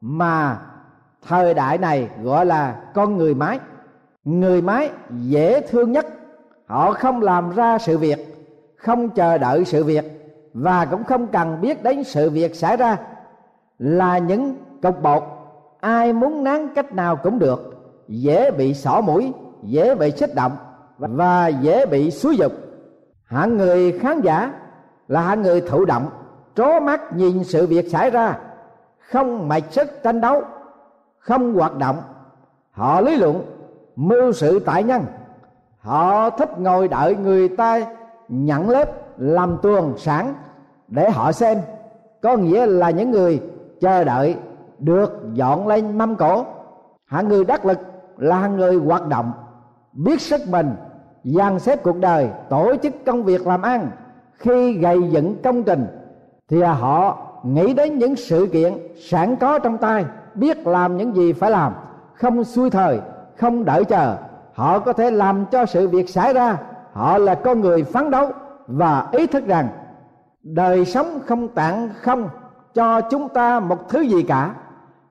mà 0.00 0.58
thời 1.28 1.54
đại 1.54 1.78
này 1.78 2.08
gọi 2.22 2.46
là 2.46 2.80
con 2.94 3.16
người 3.16 3.34
máy. 3.34 3.58
Người 4.24 4.62
máy 4.62 4.90
dễ 5.10 5.60
thương 5.60 5.92
nhất, 5.92 6.06
họ 6.66 6.92
không 6.92 7.22
làm 7.22 7.50
ra 7.50 7.78
sự 7.78 7.98
việc, 7.98 8.18
không 8.76 9.10
chờ 9.10 9.38
đợi 9.38 9.64
sự 9.64 9.84
việc, 9.84 10.04
và 10.54 10.84
cũng 10.84 11.04
không 11.04 11.26
cần 11.26 11.60
biết 11.60 11.82
đến 11.82 12.04
sự 12.04 12.30
việc 12.30 12.54
xảy 12.54 12.76
ra. 12.76 12.96
Là 13.78 14.18
những 14.18 14.56
cục 14.82 15.02
bột, 15.02 15.22
ai 15.80 16.12
muốn 16.12 16.44
nán 16.44 16.74
cách 16.74 16.94
nào 16.94 17.16
cũng 17.16 17.38
được, 17.38 17.74
dễ 18.08 18.50
bị 18.50 18.74
xỏ 18.74 19.00
mũi, 19.00 19.32
dễ 19.62 19.94
bị 19.94 20.10
xích 20.10 20.34
động 20.34 20.52
và 21.00 21.48
dễ 21.48 21.86
bị 21.86 22.10
xúi 22.10 22.36
dục. 22.36 22.52
Hạng 23.24 23.56
người 23.56 23.98
khán 23.98 24.20
giả 24.20 24.52
là 25.08 25.20
hạng 25.20 25.42
người 25.42 25.60
thụ 25.60 25.84
động, 25.84 26.08
trố 26.54 26.80
mắt 26.80 27.16
nhìn 27.16 27.44
sự 27.44 27.66
việc 27.66 27.90
xảy 27.90 28.10
ra. 28.10 28.38
Không 28.98 29.48
mạch 29.48 29.64
sức 29.70 29.88
tranh 30.02 30.20
đấu, 30.20 30.42
không 31.18 31.54
hoạt 31.54 31.76
động. 31.76 31.96
Họ 32.70 33.00
lý 33.00 33.16
luận, 33.16 33.44
mưu 33.96 34.32
sự 34.32 34.58
tại 34.58 34.82
nhân. 34.82 35.04
Họ 35.78 36.30
thích 36.30 36.58
ngồi 36.58 36.88
đợi 36.88 37.16
người 37.16 37.48
ta 37.48 37.80
nhận 38.28 38.70
lớp 38.70 38.90
làm 39.18 39.58
tuồng 39.62 39.98
sản 39.98 40.34
để 40.88 41.10
họ 41.10 41.32
xem 41.32 41.58
có 42.22 42.36
nghĩa 42.36 42.66
là 42.66 42.90
những 42.90 43.10
người 43.10 43.42
chờ 43.80 44.04
đợi 44.04 44.36
được 44.78 45.20
dọn 45.32 45.68
lên 45.68 45.98
mâm 45.98 46.16
cổ 46.16 46.44
hạng 47.06 47.28
người 47.28 47.44
đắc 47.44 47.66
lực 47.66 47.78
là 48.16 48.36
hạng 48.36 48.56
người 48.56 48.76
hoạt 48.76 49.06
động, 49.08 49.32
biết 49.92 50.20
sức 50.20 50.40
mình 50.48 50.74
dàn 51.24 51.58
xếp 51.58 51.82
cuộc 51.82 51.96
đời, 51.96 52.30
tổ 52.48 52.74
chức 52.82 52.92
công 53.06 53.24
việc 53.24 53.46
làm 53.46 53.62
ăn. 53.62 53.90
Khi 54.32 54.72
gây 54.72 55.02
dựng 55.10 55.36
công 55.42 55.62
trình, 55.62 55.86
thì 56.48 56.62
họ 56.62 57.18
nghĩ 57.44 57.74
đến 57.74 57.98
những 57.98 58.16
sự 58.16 58.46
kiện 58.52 58.72
sẵn 59.08 59.36
có 59.36 59.58
trong 59.58 59.78
tay, 59.78 60.04
biết 60.34 60.66
làm 60.66 60.96
những 60.96 61.16
gì 61.16 61.32
phải 61.32 61.50
làm. 61.50 61.72
Không 62.14 62.44
xuôi 62.44 62.70
thời, 62.70 63.00
không 63.36 63.64
đợi 63.64 63.84
chờ, 63.84 64.16
họ 64.52 64.78
có 64.78 64.92
thể 64.92 65.10
làm 65.10 65.46
cho 65.46 65.66
sự 65.66 65.88
việc 65.88 66.08
xảy 66.08 66.34
ra. 66.34 66.56
Họ 66.92 67.18
là 67.18 67.34
con 67.34 67.60
người 67.60 67.84
phấn 67.84 68.10
đấu 68.10 68.30
và 68.66 69.08
ý 69.12 69.26
thức 69.26 69.46
rằng 69.46 69.68
đời 70.42 70.84
sống 70.84 71.20
không 71.26 71.48
tặng 71.48 71.90
không 72.00 72.28
cho 72.74 73.00
chúng 73.00 73.28
ta 73.28 73.60
một 73.60 73.88
thứ 73.88 74.00
gì 74.00 74.22
cả. 74.22 74.54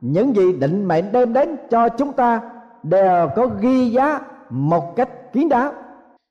Những 0.01 0.35
gì 0.35 0.53
định 0.53 0.87
mệnh 0.87 1.11
đem 1.11 1.33
đến 1.33 1.55
cho 1.69 1.89
chúng 1.89 2.13
ta 2.13 2.41
đều 2.83 3.29
có 3.35 3.47
ghi 3.59 3.89
giá 3.89 4.19
một 4.49 4.95
cách 4.95 5.33
kiến 5.33 5.49
đáo 5.49 5.71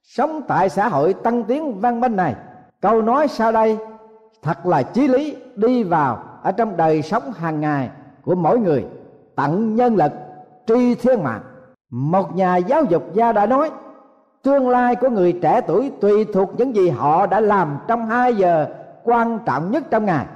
sống 0.09 0.43
tại 0.49 0.69
xã 0.69 0.89
hội 0.89 1.15
tăng 1.15 1.45
tiến 1.45 1.81
văn 1.81 2.01
minh 2.01 2.17
này. 2.17 2.35
Câu 2.81 3.03
nói 3.03 3.29
sau 3.29 3.53
đây 3.53 3.79
thật 4.43 4.67
là 4.67 4.83
chí 4.83 5.09
lý, 5.09 5.37
đi 5.57 5.83
vào 5.83 6.19
ở 6.43 6.53
trong 6.53 6.77
đời 6.77 7.03
sống 7.03 7.33
hàng 7.33 7.61
ngày 7.61 7.91
của 8.25 8.35
mỗi 8.35 8.59
người. 8.59 8.87
Tận 9.35 9.75
nhân 9.75 9.97
lực, 9.97 10.13
tri 10.67 10.95
thiên 10.95 11.23
mạng. 11.23 11.41
Một 11.91 12.37
nhà 12.37 12.57
giáo 12.57 12.85
dục 12.85 13.15
gia 13.15 13.33
đã 13.33 13.47
nói, 13.47 13.71
tương 14.43 14.69
lai 14.69 14.97
của 14.97 15.09
người 15.09 15.33
trẻ 15.33 15.61
tuổi 15.61 15.93
tùy 16.01 16.25
thuộc 16.25 16.51
những 16.57 16.77
gì 16.77 16.89
họ 16.89 17.27
đã 17.27 17.41
làm 17.41 17.79
trong 17.89 18.07
hai 18.07 18.37
giờ 18.37 18.67
quan 19.05 19.39
trọng 19.47 19.71
nhất 19.71 19.85
trong 19.91 20.05
ngày. 20.05 20.27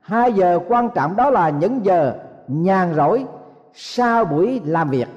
Hai 0.00 0.32
giờ 0.32 0.60
quan 0.68 0.88
trọng 0.94 1.16
đó 1.16 1.30
là 1.30 1.50
những 1.50 1.84
giờ 1.84 2.14
nhàn 2.48 2.94
rỗi, 2.94 3.24
sau 3.74 4.24
buổi 4.24 4.60
làm 4.64 4.88
việc. 4.88 5.08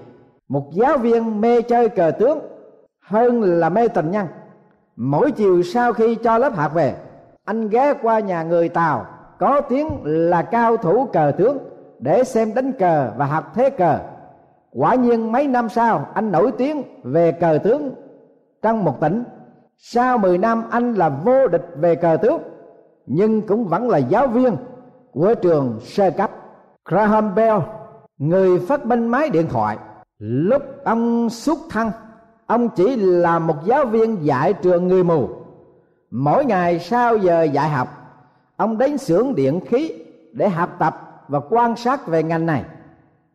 Một 0.50 0.72
giáo 0.72 0.98
viên 0.98 1.42
mê 1.42 1.62
chơi 1.62 1.90
cờ 1.90 2.12
tướng 2.12 2.40
hơn 3.08 3.42
là 3.42 3.70
mê 3.70 3.88
tình 3.88 4.12
nhân. 4.12 4.28
Mỗi 4.96 5.32
chiều 5.32 5.64
sau 5.64 5.94
khi 5.94 6.16
cho 6.16 6.38
lớp 6.38 6.56
học 6.56 6.74
về, 6.74 6.96
anh 7.46 7.70
ghé 7.70 7.94
qua 8.02 8.20
nhà 8.20 8.44
người 8.44 8.70
tàu 8.70 9.06
có 9.40 9.62
tiếng 9.62 9.88
là 10.04 10.42
cao 10.42 10.78
thủ 10.78 11.06
cờ 11.14 11.32
tướng, 11.38 11.58
để 12.00 12.24
xem 12.24 12.54
đánh 12.54 12.72
cờ 12.72 13.12
và 13.18 13.26
học 13.26 13.52
thế 13.56 13.70
cờ. 13.70 14.00
Quả 14.72 14.96
nhiên 14.96 15.32
mấy 15.32 15.48
năm 15.48 15.70
sau, 15.70 16.08
anh 16.14 16.32
nổi 16.32 16.52
tiếng 16.58 16.84
về 17.04 17.32
cờ 17.32 17.60
tướng. 17.64 17.92
Trong 18.62 18.84
một 18.84 19.02
tỉnh, 19.02 19.24
sau 19.78 20.18
10 20.18 20.38
năm 20.38 20.64
anh 20.72 20.94
là 20.94 21.10
vô 21.10 21.48
địch 21.48 21.66
về 21.76 21.96
cờ 21.96 22.18
tướng, 22.22 22.42
nhưng 23.06 23.42
cũng 23.42 23.66
vẫn 23.66 23.90
là 23.90 23.98
giáo 23.98 24.28
viên 24.28 24.56
của 25.12 25.36
trường 25.42 25.80
sơ 25.82 26.12
cấp. 26.12 26.32
Graham 26.86 27.36
Bell, 27.36 27.60
người 28.18 28.60
phát 28.60 28.86
minh 28.86 29.08
máy 29.08 29.30
điện 29.30 29.48
thoại, 29.50 29.78
lúc 30.20 30.62
ông 30.84 31.30
xuất 31.30 31.58
thân 31.72 31.88
ông 32.48 32.70
chỉ 32.70 32.96
là 32.96 33.40
một 33.40 33.66
giáo 33.66 33.86
viên 33.86 34.26
dạy 34.26 34.54
trường 34.54 34.88
người 34.88 35.04
mù. 35.04 35.30
Mỗi 36.12 36.46
ngày 36.46 36.80
sau 36.80 37.18
giờ 37.18 37.44
dạy 37.44 37.70
học, 37.70 37.88
ông 38.58 38.78
đến 38.78 38.98
xưởng 38.98 39.36
điện 39.36 39.60
khí 39.66 39.94
để 40.32 40.50
học 40.50 40.70
tập 40.80 41.24
và 41.28 41.40
quan 41.50 41.76
sát 41.76 42.08
về 42.08 42.24
ngành 42.24 42.46
này. 42.46 42.64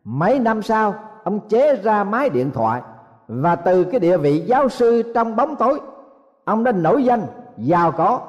Mấy 0.03 0.39
năm 0.39 0.61
sau, 0.61 0.93
ông 1.23 1.39
chế 1.49 1.75
ra 1.75 2.03
máy 2.03 2.29
điện 2.29 2.51
thoại 2.51 2.81
và 3.27 3.55
từ 3.55 3.83
cái 3.83 3.99
địa 3.99 4.17
vị 4.17 4.39
giáo 4.39 4.69
sư 4.69 5.11
trong 5.15 5.35
bóng 5.35 5.55
tối, 5.55 5.79
ông 6.45 6.63
đã 6.63 6.71
nổi 6.71 7.03
danh, 7.03 7.21
giàu 7.57 7.91
có. 7.91 8.19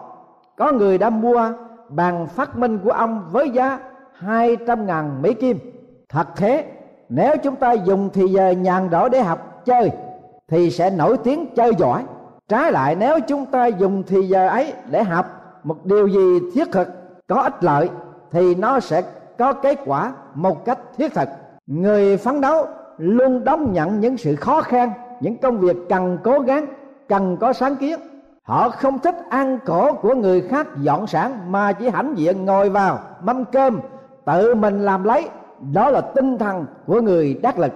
Có 0.56 0.72
người 0.72 0.98
đã 0.98 1.10
mua 1.10 1.52
bằng 1.88 2.26
phát 2.26 2.58
minh 2.58 2.78
của 2.84 2.90
ông 2.90 3.28
với 3.30 3.50
giá 3.50 3.78
200 4.12 4.86
ngàn 4.86 5.22
Mỹ 5.22 5.34
Kim. 5.34 5.58
Thật 6.08 6.26
thế, 6.36 6.66
nếu 7.08 7.36
chúng 7.36 7.56
ta 7.56 7.72
dùng 7.72 8.10
thì 8.12 8.28
giờ 8.28 8.50
nhàn 8.50 8.88
rỗi 8.92 9.10
để 9.10 9.22
học 9.22 9.64
chơi 9.64 9.90
thì 10.48 10.70
sẽ 10.70 10.90
nổi 10.90 11.16
tiếng 11.24 11.46
chơi 11.54 11.72
giỏi. 11.78 12.04
Trái 12.48 12.72
lại, 12.72 12.94
nếu 12.94 13.20
chúng 13.20 13.46
ta 13.46 13.66
dùng 13.66 14.02
thì 14.06 14.22
giờ 14.22 14.48
ấy 14.48 14.72
để 14.90 15.02
học 15.02 15.26
một 15.64 15.86
điều 15.86 16.06
gì 16.06 16.40
thiết 16.54 16.72
thực, 16.72 16.88
có 17.28 17.42
ích 17.42 17.64
lợi, 17.64 17.90
thì 18.30 18.54
nó 18.54 18.80
sẽ 18.80 19.02
có 19.38 19.52
kết 19.52 19.78
quả 19.86 20.12
một 20.34 20.64
cách 20.64 20.78
thiết 20.96 21.14
thực. 21.14 21.28
Người 21.66 22.16
phấn 22.16 22.40
đấu 22.40 22.66
luôn 22.98 23.44
đón 23.44 23.72
nhận 23.72 24.00
những 24.00 24.16
sự 24.16 24.36
khó 24.36 24.60
khăn, 24.60 24.92
những 25.20 25.36
công 25.36 25.58
việc 25.58 25.76
cần 25.88 26.18
cố 26.24 26.38
gắng, 26.38 26.66
cần 27.08 27.36
có 27.36 27.52
sáng 27.52 27.76
kiến. 27.76 28.00
Họ 28.42 28.68
không 28.68 28.98
thích 28.98 29.16
ăn 29.30 29.58
cổ 29.66 29.92
của 29.92 30.14
người 30.14 30.40
khác 30.40 30.66
dọn 30.80 31.06
sẵn 31.06 31.32
mà 31.48 31.72
chỉ 31.72 31.88
hãnh 31.88 32.14
diện 32.16 32.44
ngồi 32.44 32.70
vào 32.70 32.98
mâm 33.22 33.44
cơm, 33.44 33.80
tự 34.26 34.54
mình 34.54 34.84
làm 34.84 35.04
lấy. 35.04 35.28
Đó 35.72 35.90
là 35.90 36.00
tinh 36.00 36.38
thần 36.38 36.66
của 36.86 37.00
người 37.00 37.38
đắc 37.42 37.58
lực. 37.58 37.72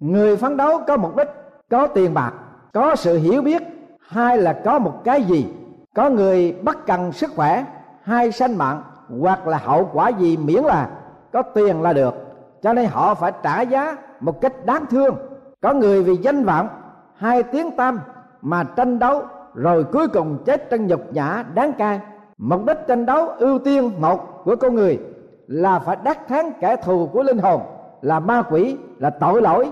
Người 0.00 0.36
phấn 0.36 0.56
đấu 0.56 0.80
có 0.86 0.96
mục 0.96 1.16
đích 1.16 1.28
có 1.70 1.86
tiền 1.86 2.14
bạc, 2.14 2.32
có 2.72 2.96
sự 2.96 3.18
hiểu 3.18 3.42
biết 3.42 3.62
hay 4.08 4.38
là 4.38 4.52
có 4.52 4.78
một 4.78 5.00
cái 5.04 5.22
gì? 5.22 5.46
Có 5.94 6.10
người 6.10 6.52
bất 6.62 6.86
cần 6.86 7.12
sức 7.12 7.30
khỏe 7.36 7.64
hay 8.02 8.32
sanh 8.32 8.58
mạng, 8.58 8.82
hoặc 9.20 9.46
là 9.46 9.58
hậu 9.58 9.90
quả 9.92 10.08
gì 10.08 10.36
miễn 10.36 10.62
là 10.62 10.88
có 11.32 11.42
tiền 11.42 11.82
là 11.82 11.92
được. 11.92 12.14
Cho 12.62 12.72
nên 12.72 12.86
họ 12.86 13.14
phải 13.14 13.32
trả 13.42 13.60
giá 13.62 13.96
một 14.20 14.40
cách 14.40 14.66
đáng 14.66 14.86
thương. 14.86 15.16
Có 15.62 15.72
người 15.72 16.02
vì 16.02 16.16
danh 16.16 16.44
vọng, 16.44 16.68
hai 17.16 17.42
tiếng 17.42 17.76
tam 17.76 18.00
mà 18.42 18.64
tranh 18.64 18.98
đấu, 18.98 19.22
rồi 19.54 19.84
cuối 19.84 20.08
cùng 20.08 20.38
chết 20.44 20.70
trong 20.70 20.86
nhục 20.86 21.12
nhã 21.12 21.44
đáng 21.54 21.72
cay. 21.72 22.00
Mục 22.38 22.66
đích 22.66 22.78
tranh 22.88 23.06
đấu 23.06 23.28
ưu 23.28 23.58
tiên 23.58 23.92
một 23.98 24.44
của 24.44 24.56
con 24.56 24.74
người 24.74 25.00
là 25.46 25.78
phải 25.78 25.96
đắc 26.04 26.28
thắng 26.28 26.52
kẻ 26.60 26.76
thù 26.76 27.08
của 27.12 27.22
linh 27.22 27.38
hồn, 27.38 27.60
là 28.02 28.20
ma 28.20 28.42
quỷ, 28.50 28.76
là 28.98 29.10
tội 29.10 29.42
lỗi 29.42 29.70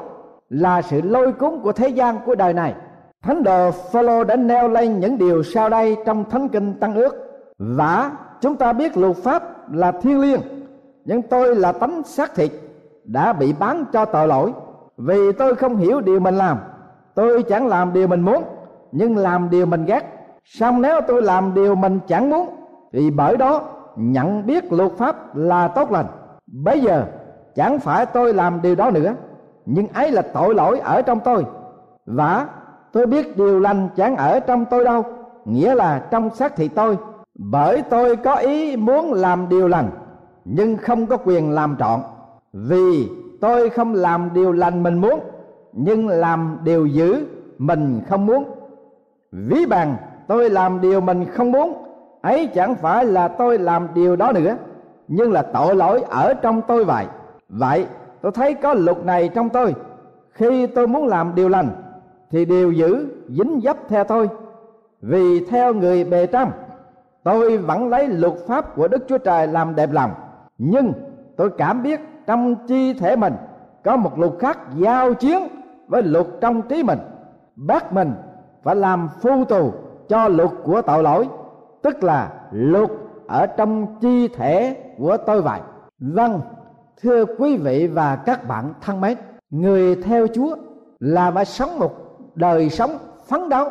là 0.53 0.83
sự 0.83 1.01
lôi 1.01 1.33
cuốn 1.33 1.61
của 1.63 1.73
thế 1.73 1.89
gian 1.89 2.19
của 2.27 2.35
đời 2.35 2.53
này. 2.53 2.75
Thánh 3.23 3.43
đồ 3.43 3.71
Phaolô 3.71 4.25
đã 4.25 4.37
nêu 4.37 4.69
lên 4.69 5.01
những 5.01 5.19
điều 5.19 5.43
sau 5.43 5.69
đây 5.69 5.97
trong 6.07 6.25
thánh 6.31 6.49
kinh 6.49 6.75
tăng 6.75 6.95
ước. 6.95 7.15
Và 7.59 8.11
chúng 8.41 8.57
ta 8.57 8.73
biết 8.73 8.97
luật 8.97 9.17
pháp 9.17 9.73
là 9.73 9.93
thiên 9.93 10.21
liêng, 10.21 10.41
nhưng 11.05 11.23
tôi 11.23 11.57
là 11.57 11.73
tánh 11.73 12.03
xác 12.03 12.35
thịt, 12.35 12.51
đã 13.05 13.33
bị 13.33 13.53
bán 13.59 13.85
cho 13.93 14.05
tội 14.05 14.29
lỗi. 14.29 14.53
Vì 14.97 15.33
tôi 15.33 15.55
không 15.55 15.77
hiểu 15.77 16.01
điều 16.01 16.21
mình 16.21 16.35
làm, 16.35 16.59
tôi 17.15 17.43
chẳng 17.43 17.67
làm 17.67 17.93
điều 17.93 18.07
mình 18.07 18.21
muốn, 18.21 18.45
nhưng 18.93 19.17
làm 19.17 19.51
điều 19.51 19.67
mình 19.67 19.85
ghét. 19.85 20.03
Xong 20.45 20.83
nếu 20.83 21.01
tôi 21.09 21.23
làm 21.23 21.55
điều 21.55 21.75
mình 21.75 21.99
chẳng 22.07 22.31
muốn, 22.31 22.49
thì 22.93 23.11
bởi 23.11 23.37
đó 23.37 23.63
nhận 23.97 24.47
biết 24.47 24.73
luật 24.73 24.93
pháp 24.93 25.37
là 25.37 25.69
tốt 25.69 25.91
lành. 25.91 26.07
Bây 26.47 26.81
giờ 26.81 27.05
chẳng 27.55 27.79
phải 27.79 28.07
tôi 28.07 28.35
làm 28.35 28.63
điều 28.63 28.75
đó 28.75 28.91
nữa 28.91 29.15
nhưng 29.67 29.89
ấy 29.89 30.11
là 30.11 30.23
tội 30.23 30.55
lỗi 30.55 30.79
ở 30.79 31.03
trong 31.03 31.21
tôi. 31.21 31.45
Và 32.07 32.47
tôi 32.93 33.07
biết 33.07 33.37
điều 33.37 33.61
lành 33.61 33.89
chẳng 33.97 34.17
ở 34.17 34.41
trong 34.41 34.65
tôi 34.65 34.85
đâu, 34.85 35.05
nghĩa 35.45 35.75
là 35.75 35.99
trong 36.11 36.35
xác 36.35 36.57
thịt 36.57 36.71
tôi. 36.75 36.99
Bởi 37.35 37.83
tôi 37.83 38.17
có 38.17 38.35
ý 38.35 38.77
muốn 38.77 39.13
làm 39.13 39.49
điều 39.49 39.69
lành, 39.69 39.91
nhưng 40.45 40.77
không 40.77 41.07
có 41.07 41.17
quyền 41.17 41.51
làm 41.51 41.77
trọn. 41.79 42.01
Vì 42.53 43.09
tôi 43.41 43.71
không 43.71 43.95
làm 43.95 44.31
điều 44.35 44.53
lành 44.53 44.83
mình 44.83 44.99
muốn, 44.99 45.21
nhưng 45.73 46.09
làm 46.09 46.59
điều 46.65 46.87
dữ 46.87 47.27
mình 47.59 48.01
không 48.09 48.27
muốn. 48.27 48.45
Ví 49.33 49.67
bằng 49.67 49.97
tôi 50.29 50.51
làm 50.51 50.81
điều 50.81 51.01
mình 51.01 51.25
không 51.25 51.53
muốn, 51.53 51.85
ấy 52.23 52.47
chẳng 52.55 52.75
phải 52.75 53.05
là 53.05 53.29
tôi 53.29 53.59
làm 53.59 53.89
điều 53.95 54.17
đó 54.17 54.33
nữa, 54.33 54.57
nhưng 55.09 55.33
là 55.33 55.43
tội 55.43 55.77
lỗi 55.77 56.03
ở 56.09 56.35
trong 56.35 56.63
tôi 56.69 56.85
vậy. 56.85 57.07
Vậy 57.49 57.87
tôi 58.23 58.33
thấy 58.33 58.55
có 58.55 58.75
luật 58.75 59.05
này 59.05 59.29
trong 59.29 59.49
tôi. 59.49 59.75
Khi 60.31 60.67
tôi 60.67 60.87
muốn 60.87 61.07
làm 61.07 61.35
điều 61.35 61.49
lành, 61.49 61.69
thì 62.31 62.45
điều 62.45 62.73
dữ 62.73 63.07
dính 63.29 63.61
dấp 63.65 63.77
theo 63.89 64.05
tôi. 64.05 64.29
Vì 65.01 65.47
theo 65.47 65.75
người 65.75 66.05
bề 66.05 66.27
trăm 66.27 66.51
tôi 67.25 67.59
vẫn 67.59 67.89
lấy 67.89 68.09
luật 68.09 68.33
pháp 68.47 68.77
của 68.77 68.89
đức 68.89 69.05
chúa 69.09 69.19
trời 69.19 69.47
làm 69.47 69.75
đẹp 69.75 69.93
lòng. 69.93 70.11
Nhưng 70.59 70.93
tôi 71.37 71.51
cảm 71.59 71.83
biết 71.83 72.01
trong 72.27 72.55
chi 72.67 72.95
thể 72.95 73.17
mình 73.17 73.35
có 73.85 73.97
một 73.97 74.19
luật 74.19 74.33
khác 74.39 74.59
giao 74.77 75.15
chiến 75.15 75.39
với 75.89 76.03
luật 76.03 76.27
trong 76.41 76.63
trí 76.63 76.83
mình. 76.83 76.99
Bắt 77.57 77.93
mình 77.93 78.13
phải 78.63 78.77
làm 78.77 79.09
phu 79.21 79.45
tù 79.45 79.73
cho 80.09 80.29
luật 80.29 80.51
của 80.65 80.83
tội 80.83 81.03
lỗi, 81.03 81.29
tức 81.83 82.05
là 82.05 82.33
luật 82.51 82.91
ở 83.27 83.47
trong 83.47 83.87
chi 84.01 84.29
thể 84.29 84.77
của 84.99 85.17
tôi 85.17 85.43
vậy. 85.43 85.61
Vâng 85.99 86.41
thưa 87.03 87.25
quý 87.39 87.57
vị 87.57 87.87
và 87.87 88.17
các 88.17 88.49
bạn 88.49 88.75
thân 88.81 89.01
mến, 89.01 89.19
người 89.51 89.97
theo 89.97 90.27
chúa 90.35 90.57
là 91.01 91.31
phải 91.31 91.45
sống 91.45 91.79
một 91.79 91.93
đời 92.35 92.71
sống 92.71 92.99
phấn 93.27 93.49
đấu 93.49 93.69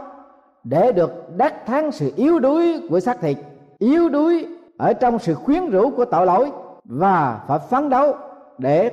để 0.64 0.92
được 0.92 1.38
đắc 1.38 1.66
thắng 1.66 1.92
sự 1.92 2.12
yếu 2.16 2.40
đuối 2.40 2.82
của 2.90 3.00
xác 3.00 3.22
thịt, 3.22 3.38
yếu 3.80 4.10
đuối 4.10 4.48
ở 4.78 4.94
trong 4.94 5.20
sự 5.20 5.34
khuyến 5.34 5.70
rũ 5.70 5.90
của 5.90 6.06
tội 6.06 6.26
lỗi 6.26 6.52
và 6.86 7.42
phải 7.48 7.60
phấn 7.70 7.90
đấu 7.90 8.14
để 8.58 8.92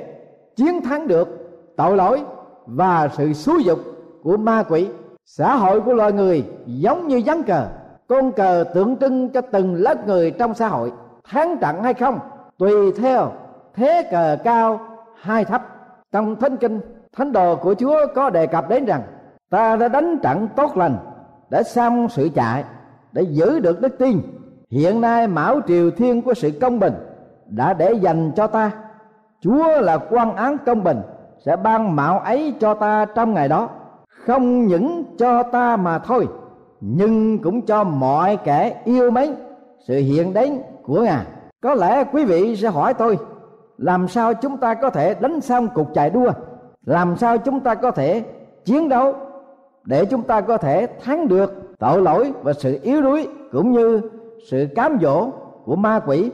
chiến 0.57 0.81
thắng 0.83 1.09
được 1.09 1.29
tội 1.77 1.97
lỗi 1.97 2.23
và 2.67 3.09
sự 3.17 3.33
xúi 3.33 3.65
dục 3.65 3.79
của 4.23 4.37
ma 4.37 4.65
quỷ. 4.69 4.89
Xã 5.25 5.57
hội 5.57 5.81
của 5.81 5.93
loài 5.93 6.13
người 6.13 6.45
giống 6.67 7.09
như 7.09 7.23
ván 7.25 7.43
cờ, 7.43 7.67
con 8.09 8.33
cờ 8.33 8.65
tượng 8.75 8.97
trưng 8.97 9.29
cho 9.29 9.41
từng 9.41 9.75
lớp 9.75 10.07
người 10.07 10.31
trong 10.31 10.55
xã 10.55 10.69
hội. 10.69 10.93
Thắng 11.25 11.57
trận 11.61 11.83
hay 11.83 11.95
không 11.95 12.19
tùy 12.59 12.93
theo 12.93 13.33
thế 13.79 14.03
cờ 14.11 14.37
cao, 14.45 14.81
hai 15.21 15.45
thấp 15.45 15.63
trong 16.13 16.37
thánh 16.37 16.57
kinh, 16.57 16.81
thánh 17.17 17.33
đồ 17.33 17.57
của 17.57 17.75
chúa 17.75 18.07
có 18.15 18.31
đề 18.31 18.47
cập 18.47 18.69
đến 18.69 18.85
rằng, 18.85 19.03
ta 19.51 19.77
đã 19.77 19.89
đánh 19.89 20.19
trận 20.23 20.49
tốt 20.57 20.77
lành 20.77 20.97
để 21.51 21.63
xong 21.63 22.09
sự 22.09 22.29
chạy 22.35 22.65
để 23.13 23.23
giữ 23.23 23.61
được 23.61 23.81
đức 23.81 23.99
tin. 23.99 24.21
Hiện 24.71 25.01
nay 25.01 25.27
mão 25.27 25.61
triều 25.67 25.91
thiên 25.91 26.23
của 26.23 26.35
sự 26.35 26.51
công 26.61 26.81
bình 26.81 26.95
đã 27.47 27.73
để 27.73 27.93
dành 27.93 28.33
cho 28.37 28.47
ta. 28.47 28.71
Chúa 29.41 29.81
là 29.81 29.99
quan 30.11 30.37
án 30.37 30.57
công 30.67 30.85
bình, 30.85 31.01
sẽ 31.47 31.57
ban 31.57 31.97
mạo 31.97 32.19
ấy 32.19 32.55
cho 32.61 32.75
ta 32.75 33.05
trong 33.15 33.35
ngày 33.35 33.49
đó. 33.49 33.69
Không 34.27 34.67
những 34.67 35.05
cho 35.19 35.43
ta 35.43 35.77
mà 35.77 35.99
thôi, 35.99 36.29
nhưng 36.81 37.39
cũng 37.39 37.67
cho 37.67 37.85
mọi 37.85 38.37
kẻ 38.37 38.81
yêu 38.85 39.11
mến 39.11 39.35
sự 39.87 39.99
hiện 39.99 40.35
đến 40.35 40.59
của 40.83 41.01
ngài. 41.01 41.25
Có 41.63 41.75
lẽ 41.75 42.05
quý 42.13 42.25
vị 42.25 42.57
sẽ 42.57 42.69
hỏi 42.69 42.95
tôi 42.95 43.19
làm 43.79 44.09
sao 44.09 44.35
chúng 44.35 44.57
ta 44.57 44.75
có 44.75 44.91
thể 44.91 45.15
đánh 45.15 45.41
xong 45.41 45.69
cuộc 45.75 45.95
chạy 45.95 46.11
đua? 46.11 46.33
Làm 46.87 47.17
sao 47.17 47.39
chúng 47.39 47.61
ta 47.61 47.75
có 47.75 47.91
thể 47.91 48.25
chiến 48.65 48.89
đấu 48.89 49.15
để 49.85 50.05
chúng 50.05 50.23
ta 50.23 50.41
có 50.41 50.57
thể 50.57 50.87
thắng 51.05 51.29
được 51.29 51.77
tội 51.79 52.03
lỗi 52.03 52.33
và 52.43 52.53
sự 52.53 52.79
yếu 52.83 53.03
đuối 53.03 53.29
cũng 53.53 53.73
như 53.73 54.01
sự 54.51 54.67
cám 54.75 54.99
dỗ 55.03 55.31
của 55.65 55.77
ma 55.77 56.01
quỷ? 56.07 56.31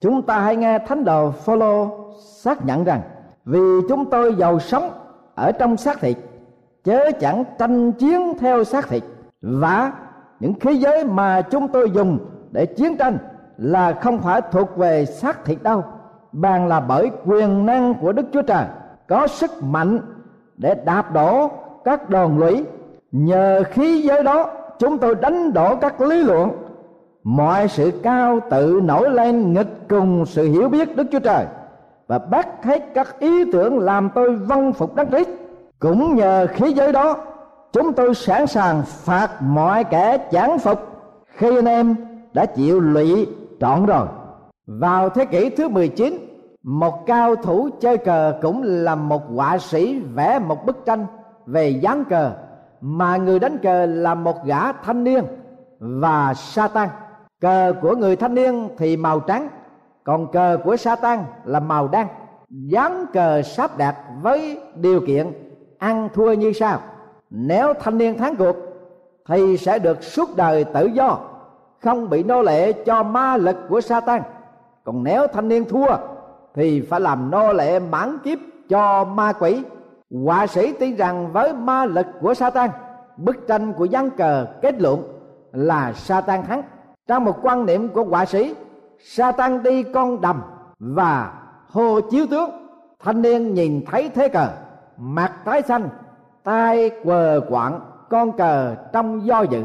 Chúng 0.00 0.22
ta 0.22 0.40
hãy 0.40 0.56
nghe 0.56 0.78
thánh 0.78 1.04
đồ 1.04 1.30
Phaolô 1.30 1.88
xác 2.20 2.66
nhận 2.66 2.84
rằng, 2.84 3.00
vì 3.44 3.60
chúng 3.88 4.10
tôi 4.10 4.34
giàu 4.34 4.58
sống 4.58 4.90
ở 5.34 5.52
trong 5.52 5.76
xác 5.76 6.00
thịt, 6.00 6.16
chớ 6.84 7.10
chẳng 7.20 7.44
tranh 7.58 7.92
chiến 7.92 8.38
theo 8.38 8.64
xác 8.64 8.88
thịt. 8.88 9.02
Và 9.42 9.92
những 10.40 10.54
khí 10.60 10.76
giới 10.76 11.04
mà 11.04 11.42
chúng 11.42 11.68
tôi 11.68 11.90
dùng 11.90 12.18
để 12.50 12.66
chiến 12.66 12.96
tranh 12.96 13.18
là 13.56 13.92
không 13.92 14.18
phải 14.18 14.40
thuộc 14.52 14.76
về 14.76 15.04
xác 15.04 15.44
thịt 15.44 15.62
đâu 15.62 15.84
bàn 16.32 16.68
là 16.68 16.80
bởi 16.80 17.10
quyền 17.26 17.66
năng 17.66 17.94
của 17.94 18.12
đức 18.12 18.26
chúa 18.32 18.42
trời, 18.42 18.64
có 19.08 19.26
sức 19.26 19.62
mạnh 19.62 20.00
để 20.56 20.74
đạp 20.84 21.12
đổ 21.12 21.50
các 21.84 22.10
đòn 22.10 22.38
lũy 22.38 22.64
nhờ 23.12 23.62
khí 23.70 24.02
giới 24.02 24.22
đó, 24.22 24.50
chúng 24.78 24.98
tôi 24.98 25.14
đánh 25.14 25.52
đổ 25.52 25.76
các 25.76 26.00
lý 26.00 26.22
luận. 26.22 26.50
Mọi 27.22 27.68
sự 27.68 27.92
cao 28.02 28.40
tự 28.50 28.80
nổi 28.84 29.10
lên 29.10 29.52
nghịch 29.52 29.88
cùng 29.88 30.26
sự 30.26 30.48
hiểu 30.48 30.68
biết 30.68 30.96
đức 30.96 31.06
chúa 31.12 31.18
trời, 31.18 31.46
và 32.06 32.18
bắt 32.18 32.48
hết 32.62 32.94
các 32.94 33.18
ý 33.18 33.52
tưởng 33.52 33.78
làm 33.78 34.10
tôi 34.14 34.36
vâng 34.36 34.72
phục 34.72 34.94
đắc 34.94 35.06
Christ. 35.10 35.28
Cũng 35.78 36.16
nhờ 36.16 36.46
khí 36.52 36.72
giới 36.72 36.92
đó, 36.92 37.16
chúng 37.72 37.92
tôi 37.92 38.14
sẵn 38.14 38.46
sàng 38.46 38.82
phạt 38.86 39.28
mọi 39.42 39.84
kẻ 39.84 40.18
chán 40.30 40.58
phục. 40.58 40.78
Khi 41.26 41.56
anh 41.56 41.64
em 41.64 41.94
đã 42.32 42.46
chịu 42.46 42.80
lụy 42.80 43.26
trọn 43.60 43.86
rồi 43.86 44.06
vào 44.68 45.08
thế 45.08 45.24
kỷ 45.24 45.50
thứ 45.50 45.68
19 45.68 46.18
một 46.62 47.06
cao 47.06 47.36
thủ 47.36 47.68
chơi 47.80 47.98
cờ 47.98 48.38
cũng 48.42 48.62
là 48.62 48.94
một 48.94 49.22
họa 49.34 49.58
sĩ 49.58 50.00
vẽ 50.14 50.38
một 50.38 50.66
bức 50.66 50.84
tranh 50.86 51.06
về 51.46 51.68
dáng 51.68 52.04
cờ, 52.04 52.32
mà 52.80 53.16
người 53.16 53.38
đánh 53.38 53.58
cờ 53.62 53.86
là 53.86 54.14
một 54.14 54.44
gã 54.44 54.72
thanh 54.72 55.04
niên 55.04 55.24
và 55.80 56.34
sa 56.34 56.68
tăng 56.68 56.88
cờ 57.40 57.72
của 57.82 57.96
người 57.96 58.16
thanh 58.16 58.34
niên 58.34 58.68
thì 58.78 58.96
màu 58.96 59.20
trắng, 59.20 59.48
còn 60.04 60.32
cờ 60.32 60.58
của 60.64 60.76
sa 60.76 60.96
tăng 60.96 61.24
là 61.44 61.60
màu 61.60 61.88
đen. 61.88 62.06
Dáng 62.48 63.06
cờ 63.12 63.42
sắp 63.42 63.78
đặt 63.78 63.96
với 64.22 64.60
điều 64.74 65.00
kiện 65.06 65.32
ăn 65.78 66.08
thua 66.14 66.32
như 66.32 66.52
sau. 66.52 66.80
Nếu 67.30 67.74
thanh 67.74 67.98
niên 67.98 68.18
thắng 68.18 68.36
cuộc 68.36 68.56
thì 69.28 69.56
sẽ 69.56 69.78
được 69.78 70.02
suốt 70.02 70.36
đời 70.36 70.64
tự 70.64 70.86
do, 70.86 71.18
không 71.82 72.10
bị 72.10 72.22
nô 72.22 72.42
lệ 72.42 72.72
cho 72.72 73.02
ma 73.02 73.36
lực 73.36 73.56
của 73.68 73.80
sa 73.80 74.00
tăng 74.00 74.22
còn 74.84 75.04
nếu 75.04 75.26
thanh 75.26 75.48
niên 75.48 75.64
thua, 75.64 75.86
thì 76.54 76.80
phải 76.80 77.00
làm 77.00 77.30
nô 77.30 77.52
lệ 77.52 77.78
mãn 77.78 78.18
kiếp 78.24 78.38
cho 78.68 79.04
ma 79.04 79.32
quỷ. 79.32 79.62
Họa 80.24 80.46
sĩ 80.46 80.72
tin 80.72 80.96
rằng 80.96 81.32
với 81.32 81.52
ma 81.52 81.84
lực 81.84 82.06
của 82.20 82.34
sa 82.34 82.50
bức 83.16 83.36
tranh 83.48 83.72
của 83.72 83.84
gián 83.84 84.10
cờ 84.10 84.46
kết 84.62 84.80
luận 84.80 85.02
là 85.52 85.92
sa 85.92 86.20
thắng 86.20 86.62
trong 87.06 87.24
một 87.24 87.38
quan 87.42 87.66
niệm 87.66 87.88
của 87.88 88.04
họa 88.04 88.24
sĩ 88.24 88.54
sa 88.98 89.32
đi 89.64 89.82
con 89.82 90.20
đầm 90.20 90.42
và 90.78 91.32
hô 91.70 92.00
chiếu 92.00 92.26
tướng. 92.26 92.50
Thanh 92.98 93.22
niên 93.22 93.54
nhìn 93.54 93.84
thấy 93.86 94.10
thế 94.14 94.28
cờ, 94.28 94.48
mặt 94.96 95.32
tái 95.44 95.62
xanh 95.62 95.88
tay 96.44 96.90
quờ 97.04 97.40
quạng, 97.48 97.80
con 98.08 98.32
cờ 98.32 98.74
trong 98.92 99.26
do 99.26 99.42
dự. 99.42 99.62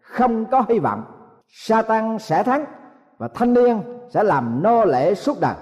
Không 0.00 0.44
có 0.44 0.64
hy 0.68 0.78
vọng 0.78 1.02
sa 1.48 1.82
sẽ 2.20 2.42
thắng 2.42 2.64
và 3.18 3.28
thanh 3.28 3.54
niên 3.54 3.82
sẽ 4.10 4.22
làm 4.22 4.62
nô 4.62 4.84
lệ 4.84 5.14
suốt 5.14 5.40
đời. 5.40 5.54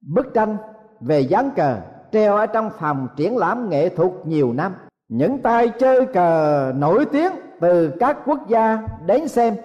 Bức 0.00 0.34
tranh 0.34 0.56
về 1.00 1.20
dáng 1.20 1.50
cờ 1.56 1.76
treo 2.12 2.36
ở 2.36 2.46
trong 2.46 2.70
phòng 2.78 3.08
triển 3.16 3.36
lãm 3.36 3.70
nghệ 3.70 3.88
thuật 3.88 4.10
nhiều 4.24 4.52
năm. 4.52 4.74
Những 5.08 5.38
tay 5.42 5.68
chơi 5.68 6.06
cờ 6.06 6.72
nổi 6.76 7.04
tiếng 7.12 7.32
từ 7.60 7.92
các 8.00 8.18
quốc 8.26 8.48
gia 8.48 8.78
đến 9.06 9.28
xem, 9.28 9.56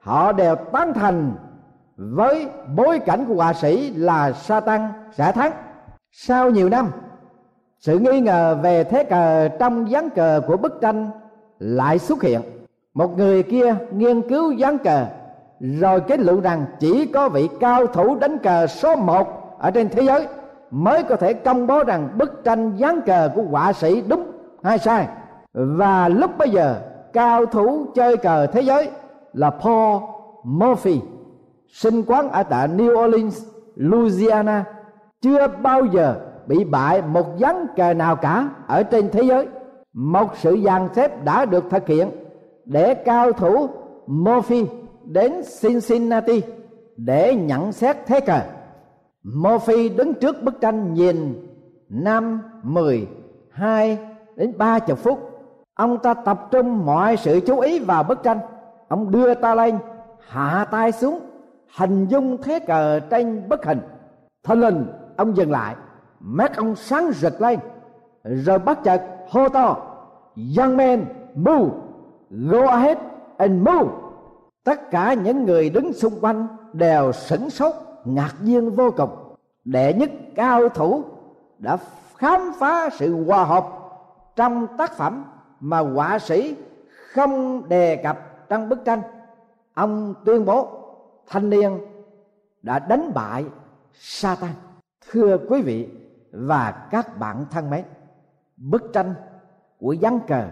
họ 0.00 0.32
đều 0.32 0.54
tán 0.54 0.94
thành 0.94 1.32
với 1.96 2.46
bối 2.76 2.98
cảnh 2.98 3.24
của 3.28 3.34
họa 3.34 3.52
sĩ 3.52 3.90
là 3.94 4.32
sa 4.32 4.60
tăng 4.60 4.92
sẽ 5.12 5.32
thắng. 5.32 5.52
Sau 6.12 6.50
nhiều 6.50 6.68
năm, 6.68 6.90
sự 7.80 7.98
nghi 7.98 8.20
ngờ 8.20 8.58
về 8.62 8.84
thế 8.84 9.04
cờ 9.04 9.48
trong 9.48 9.90
dáng 9.90 10.10
cờ 10.10 10.40
của 10.46 10.56
bức 10.56 10.80
tranh 10.80 11.10
lại 11.58 11.98
xuất 11.98 12.22
hiện. 12.22 12.40
Một 12.94 13.18
người 13.18 13.42
kia 13.42 13.74
nghiên 13.92 14.28
cứu 14.28 14.52
dáng 14.52 14.78
cờ 14.78 15.06
rồi 15.60 16.00
kết 16.00 16.20
luận 16.20 16.40
rằng 16.40 16.64
chỉ 16.80 17.06
có 17.06 17.28
vị 17.28 17.48
cao 17.60 17.86
thủ 17.86 18.16
đánh 18.16 18.38
cờ 18.38 18.66
số 18.66 18.96
một 18.96 19.56
ở 19.58 19.70
trên 19.70 19.88
thế 19.88 20.02
giới 20.02 20.26
mới 20.70 21.02
có 21.02 21.16
thể 21.16 21.32
công 21.32 21.66
bố 21.66 21.84
rằng 21.84 22.08
bức 22.18 22.44
tranh 22.44 22.76
dáng 22.76 23.00
cờ 23.06 23.30
của 23.34 23.42
họa 23.42 23.72
sĩ 23.72 24.02
đúng 24.08 24.32
hay 24.62 24.78
sai. 24.78 25.08
Và 25.52 26.08
lúc 26.08 26.30
bây 26.38 26.50
giờ 26.50 26.76
cao 27.12 27.46
thủ 27.46 27.86
chơi 27.94 28.16
cờ 28.16 28.46
thế 28.46 28.60
giới 28.60 28.90
là 29.32 29.50
Paul 29.50 30.02
Murphy 30.44 31.00
sinh 31.68 32.02
quán 32.02 32.30
ở 32.30 32.42
tại 32.42 32.68
New 32.68 33.04
Orleans, 33.04 33.44
Louisiana 33.76 34.64
chưa 35.20 35.46
bao 35.62 35.84
giờ 35.84 36.14
bị 36.46 36.64
bại 36.64 37.02
một 37.02 37.38
dáng 37.38 37.66
cờ 37.76 37.94
nào 37.94 38.16
cả 38.16 38.48
ở 38.66 38.82
trên 38.82 39.10
thế 39.10 39.22
giới. 39.22 39.46
Một 39.92 40.36
sự 40.36 40.58
dàn 40.64 40.88
xếp 40.94 41.24
đã 41.24 41.44
được 41.44 41.64
thực 41.70 41.86
hiện 41.86 42.10
để 42.64 42.94
cao 42.94 43.32
thủ 43.32 43.68
Murphy 44.06 44.66
đến 45.06 45.32
Cincinnati 45.60 46.42
để 46.96 47.34
nhận 47.34 47.72
xét 47.72 47.96
thế 48.06 48.20
cờ. 48.20 48.40
Murphy 49.22 49.88
đứng 49.88 50.14
trước 50.14 50.42
bức 50.42 50.60
tranh 50.60 50.94
nhìn 50.94 51.46
năm 51.88 52.42
mười 52.62 53.08
hai 53.50 53.98
đến 54.36 54.58
ba 54.58 54.78
chục 54.78 54.98
phút. 54.98 55.30
Ông 55.74 55.98
ta 55.98 56.14
tập 56.14 56.48
trung 56.50 56.86
mọi 56.86 57.16
sự 57.16 57.40
chú 57.40 57.60
ý 57.60 57.78
vào 57.78 58.02
bức 58.02 58.22
tranh. 58.22 58.38
Ông 58.88 59.10
đưa 59.10 59.34
ta 59.34 59.54
lên, 59.54 59.78
hạ 60.28 60.66
tay 60.70 60.92
xuống, 60.92 61.20
hình 61.76 62.06
dung 62.06 62.42
thế 62.42 62.58
cờ 62.58 63.00
trên 63.00 63.48
bức 63.48 63.64
hình. 63.66 63.80
Thân 64.42 64.60
linh 64.60 64.86
ông 65.16 65.36
dừng 65.36 65.50
lại. 65.50 65.74
Mắt 66.20 66.56
ông 66.56 66.76
sáng 66.76 67.12
rực 67.12 67.40
lên. 67.40 67.58
Rồi 68.24 68.58
bắt 68.58 68.78
chợt 68.84 69.02
hô 69.30 69.48
to, 69.48 69.76
young 70.58 70.76
man, 70.76 71.04
move! 71.34 71.70
Go 72.30 72.66
ahead 72.66 72.98
and 73.36 73.68
move! 73.68 74.03
Tất 74.64 74.90
cả 74.90 75.14
những 75.14 75.44
người 75.44 75.70
đứng 75.70 75.92
xung 75.92 76.20
quanh 76.20 76.46
đều 76.72 77.12
sửng 77.12 77.50
sốt, 77.50 77.74
ngạc 78.04 78.34
nhiên 78.42 78.70
vô 78.70 78.90
cùng. 78.96 79.10
Đệ 79.64 79.92
nhất 79.92 80.10
cao 80.34 80.68
thủ 80.68 81.04
đã 81.58 81.76
khám 82.16 82.40
phá 82.58 82.90
sự 82.90 83.24
hòa 83.24 83.44
hợp 83.44 83.66
trong 84.36 84.66
tác 84.78 84.92
phẩm 84.92 85.24
mà 85.60 85.78
họa 85.78 86.18
sĩ 86.18 86.56
không 87.12 87.68
đề 87.68 87.96
cập 87.96 88.48
trong 88.48 88.68
bức 88.68 88.84
tranh. 88.84 89.02
Ông 89.74 90.14
tuyên 90.24 90.44
bố, 90.44 90.68
thanh 91.26 91.50
niên 91.50 91.78
đã 92.62 92.78
đánh 92.78 93.10
bại 93.14 93.44
Satan. 93.92 94.50
Thưa 95.10 95.38
quý 95.48 95.62
vị 95.62 95.88
và 96.32 96.88
các 96.90 97.18
bạn 97.18 97.44
thân 97.50 97.70
mến, 97.70 97.84
bức 98.56 98.82
tranh 98.92 99.14
của 99.80 99.92
gián 99.92 100.20
cờ 100.28 100.48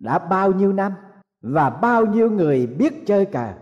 đã 0.00 0.18
bao 0.18 0.52
nhiêu 0.52 0.72
năm? 0.72 0.92
Và 1.42 1.70
bao 1.70 2.06
nhiêu 2.06 2.30
người 2.30 2.66
biết 2.66 3.06
chơi 3.06 3.26
cờ 3.26 3.52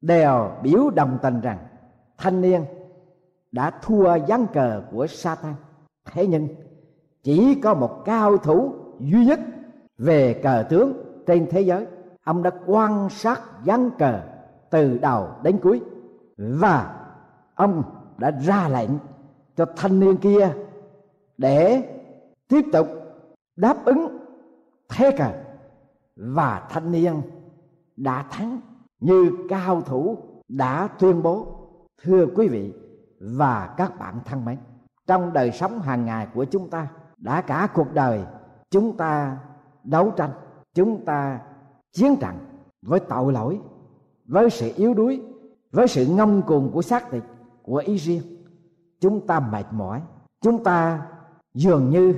đều 0.00 0.50
biểu 0.62 0.90
đồng 0.90 1.18
tình 1.22 1.40
rằng 1.40 1.58
thanh 2.18 2.40
niên 2.40 2.64
đã 3.52 3.70
thua 3.82 4.16
gián 4.16 4.46
cờ 4.52 4.82
của 4.92 5.06
Satan. 5.06 5.54
Thế 6.12 6.26
nhưng 6.26 6.48
chỉ 7.22 7.54
có 7.54 7.74
một 7.74 8.02
cao 8.04 8.36
thủ 8.36 8.74
duy 9.00 9.24
nhất 9.24 9.40
về 9.98 10.40
cờ 10.42 10.64
tướng 10.68 10.92
trên 11.26 11.46
thế 11.50 11.60
giới. 11.60 11.86
Ông 12.24 12.42
đã 12.42 12.50
quan 12.66 13.08
sát 13.10 13.40
gián 13.64 13.90
cờ 13.98 14.20
từ 14.70 14.98
đầu 14.98 15.28
đến 15.42 15.58
cuối 15.62 15.80
và 16.36 16.96
ông 17.54 17.82
đã 18.18 18.30
ra 18.30 18.68
lệnh 18.68 18.90
cho 19.56 19.66
thanh 19.76 20.00
niên 20.00 20.16
kia 20.16 20.52
để 21.38 21.82
tiếp 22.48 22.64
tục 22.72 22.88
đáp 23.56 23.84
ứng 23.84 24.18
thế 24.88 25.16
cờ 25.18 25.30
và 26.16 26.66
thanh 26.70 26.92
niên 26.92 27.22
đã 27.96 28.22
thắng, 28.30 28.60
như 29.00 29.32
cao 29.48 29.80
thủ 29.80 30.18
đã 30.48 30.88
tuyên 30.98 31.22
bố, 31.22 31.46
thưa 32.02 32.26
quý 32.36 32.48
vị 32.48 32.72
và 33.20 33.74
các 33.76 33.98
bạn 33.98 34.20
thân 34.24 34.44
mến. 34.44 34.58
Trong 35.06 35.32
đời 35.32 35.52
sống 35.52 35.80
hàng 35.80 36.04
ngày 36.04 36.26
của 36.34 36.44
chúng 36.44 36.70
ta, 36.70 36.88
đã 37.16 37.40
cả 37.40 37.68
cuộc 37.74 37.92
đời, 37.92 38.24
chúng 38.70 38.96
ta 38.96 39.38
đấu 39.84 40.12
tranh, 40.16 40.30
chúng 40.74 41.04
ta 41.04 41.40
chiến 41.92 42.16
trận 42.20 42.34
với 42.82 43.00
tội 43.00 43.32
lỗi, 43.32 43.60
với 44.26 44.50
sự 44.50 44.72
yếu 44.76 44.94
đuối, 44.94 45.22
với 45.72 45.88
sự 45.88 46.06
ngông 46.06 46.42
cuồng 46.42 46.70
của 46.72 46.82
xác 46.82 47.10
thịt 47.10 47.22
của 47.62 47.76
ý 47.76 47.96
riêng 47.96 48.22
chúng 49.00 49.26
ta 49.26 49.40
mệt 49.40 49.66
mỏi, 49.70 50.02
chúng 50.40 50.64
ta 50.64 51.06
dường 51.54 51.90
như 51.90 52.14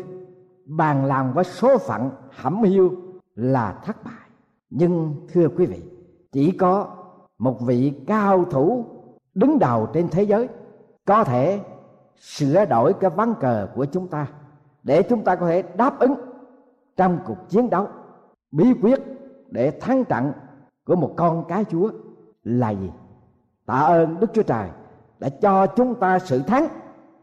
bàn 0.66 1.07
lòng 1.07 1.33
với 1.35 1.44
số 1.44 1.78
phận 1.78 2.11
hẩm 2.31 2.62
hiu 2.62 2.92
là 3.35 3.81
thất 3.85 4.05
bại. 4.05 4.29
Nhưng 4.71 5.14
thưa 5.33 5.49
quý 5.49 5.66
vị, 5.66 5.83
chỉ 6.33 6.51
có 6.51 6.97
một 7.38 7.61
vị 7.61 7.92
cao 8.07 8.45
thủ 8.45 8.85
đứng 9.35 9.59
đầu 9.59 9.88
trên 9.92 10.09
thế 10.09 10.23
giới 10.23 10.49
có 11.05 11.25
thể 11.25 11.61
sửa 12.16 12.64
đổi 12.64 12.92
cái 12.92 13.11
ván 13.11 13.35
cờ 13.40 13.68
của 13.75 13.85
chúng 13.85 14.09
ta 14.09 14.27
để 14.83 15.03
chúng 15.03 15.25
ta 15.25 15.37
có 15.37 15.47
thể 15.47 15.62
đáp 15.62 15.99
ứng 15.99 16.14
trong 16.97 17.18
cuộc 17.27 17.49
chiến 17.49 17.71
đấu. 17.71 17.88
Bí 18.53 18.73
quyết 18.83 19.01
để 19.51 19.71
thắng 19.71 20.05
trận 20.05 20.33
của 20.85 20.97
một 20.97 21.14
con 21.16 21.45
cái 21.49 21.64
chúa 21.71 21.90
là 22.45 22.71
gì? 22.71 22.90
Tạ 23.66 23.75
ơn 23.75 24.21
đức 24.21 24.31
chúa 24.35 24.42
trời 24.42 24.68
đã 25.18 25.29
cho 25.29 25.66
chúng 25.66 25.95
ta 25.95 26.18
sự 26.18 26.42
thắng 26.42 26.68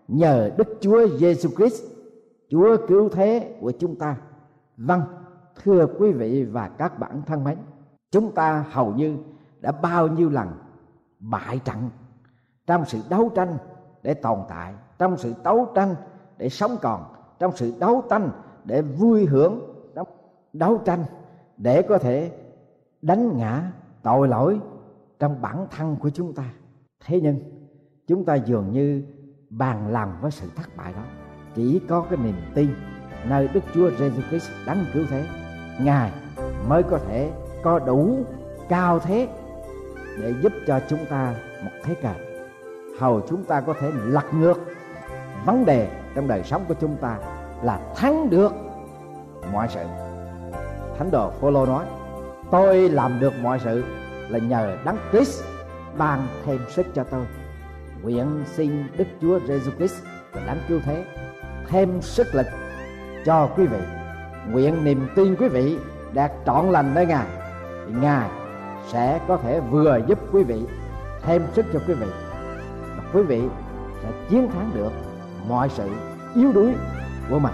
nhờ 0.08 0.52
đức 0.58 0.68
chúa 0.82 1.08
giêsu 1.08 1.50
christ, 1.50 1.84
chúa 2.50 2.78
cứu 2.88 3.10
thế 3.10 3.56
của 3.62 3.72
chúng 3.80 3.96
ta. 3.96 4.16
Vâng 4.78 5.02
thưa 5.64 5.88
quý 6.00 6.12
vị 6.12 6.44
và 6.44 6.68
các 6.68 7.00
bạn 7.00 7.22
thân 7.26 7.44
mến, 7.44 7.58
chúng 8.12 8.32
ta 8.32 8.66
hầu 8.72 8.94
như 8.94 9.18
đã 9.60 9.72
bao 9.72 10.08
nhiêu 10.08 10.30
lần 10.30 10.48
bại 11.20 11.60
trận 11.66 11.90
trong 12.68 12.86
sự 12.86 13.00
đấu 13.10 13.32
tranh 13.36 13.58
để 14.04 14.14
tồn 14.14 14.40
tại, 14.50 14.74
trong 14.98 15.18
sự 15.18 15.34
đấu 15.44 15.68
tranh 15.76 15.96
để 16.38 16.50
sống 16.50 16.78
còn, 16.82 17.14
trong 17.40 17.56
sự 17.56 17.74
đấu 17.80 18.04
tranh 18.10 18.32
để 18.64 18.82
vui 18.82 19.26
hưởng, 19.26 19.62
trong 19.96 20.08
đấu 20.54 20.82
tranh 20.86 21.04
để 21.58 21.82
có 21.82 21.98
thể 21.98 22.32
đánh 23.02 23.38
ngã 23.38 23.72
tội 24.04 24.28
lỗi 24.28 24.60
trong 25.20 25.42
bản 25.42 25.68
thân 25.72 25.96
của 25.96 26.10
chúng 26.10 26.34
ta. 26.34 26.44
Thế 27.06 27.22
nhưng, 27.22 27.40
chúng 28.08 28.26
ta 28.26 28.36
dường 28.36 28.72
như 28.72 29.04
bàn 29.50 29.92
lòng 29.92 30.14
với 30.22 30.32
sự 30.32 30.50
thất 30.56 30.78
bại 30.78 30.94
đó. 30.94 31.04
Chỉ 31.56 31.82
có 31.88 32.06
cái 32.10 32.18
niềm 32.18 32.36
tin 32.56 32.70
nơi 33.28 33.48
Đức 33.48 33.64
Chúa 33.74 33.90
Jesus 33.90 34.30
Christ 34.30 34.50
đấng 34.66 34.86
cứu 34.94 35.04
thế. 35.10 35.49
Ngài 35.80 36.12
mới 36.68 36.84
có 36.84 37.00
thể 37.08 37.32
có 37.64 37.80
đủ 37.80 38.26
cao 38.70 39.00
thế 39.00 39.28
để 40.18 40.34
giúp 40.42 40.54
cho 40.68 40.80
chúng 40.90 41.06
ta 41.10 41.34
một 41.64 41.72
thế 41.84 41.96
cờ 42.02 42.14
hầu 43.00 43.22
chúng 43.30 43.44
ta 43.44 43.62
có 43.62 43.74
thể 43.80 43.92
lật 44.04 44.34
ngược. 44.34 44.60
Vấn 45.46 45.66
đề 45.66 45.88
trong 46.16 46.28
đời 46.28 46.44
sống 46.44 46.66
của 46.68 46.74
chúng 46.74 46.96
ta 47.02 47.18
là 47.64 47.80
thắng 47.96 48.30
được 48.30 48.54
mọi 49.52 49.68
sự. 49.70 49.84
Thánh 50.98 51.12
đồ 51.12 51.32
Phaolô 51.42 51.66
nói, 51.66 51.86
tôi 52.52 52.90
làm 52.90 53.20
được 53.20 53.34
mọi 53.42 53.60
sự 53.64 53.84
là 54.30 54.40
nhờ 54.40 54.78
đấng 54.86 54.98
Christ 55.12 55.44
ban 55.98 56.28
thêm 56.46 56.60
sức 56.70 56.86
cho 56.96 57.04
tôi. 57.04 57.26
Nguyện 58.02 58.44
xin 58.56 58.84
Đức 58.98 59.08
Chúa 59.22 59.40
Jesus 59.40 59.78
Christ 59.78 60.04
và 60.34 60.42
đấng 60.46 60.60
cứu 60.68 60.80
thế 60.86 61.06
thêm 61.68 62.02
sức 62.02 62.36
lực 62.36 62.46
cho 63.26 63.50
quý 63.58 63.66
vị 63.66 63.99
nguyện 64.48 64.84
niềm 64.84 65.08
tin 65.16 65.36
quý 65.36 65.48
vị 65.48 65.78
đạt 66.14 66.32
trọn 66.46 66.70
lành 66.70 66.94
với 66.94 67.06
ngài, 67.06 67.28
thì 67.88 67.94
ngài 68.02 68.30
sẽ 68.88 69.20
có 69.28 69.38
thể 69.38 69.60
vừa 69.60 70.00
giúp 70.08 70.20
quý 70.34 70.44
vị, 70.44 70.66
thêm 71.22 71.42
sức 71.54 71.66
cho 71.74 71.80
quý 71.88 71.94
vị. 71.94 72.08
Và 72.98 73.04
quý 73.14 73.24
vị 73.24 73.42
sẽ 74.04 74.10
chiến 74.30 74.50
thắng 74.52 74.72
được 74.74 74.92
mọi 75.48 75.70
sự 75.70 75.90
yếu 76.36 76.52
đuối 76.52 76.74
của 77.30 77.40
mình. 77.40 77.54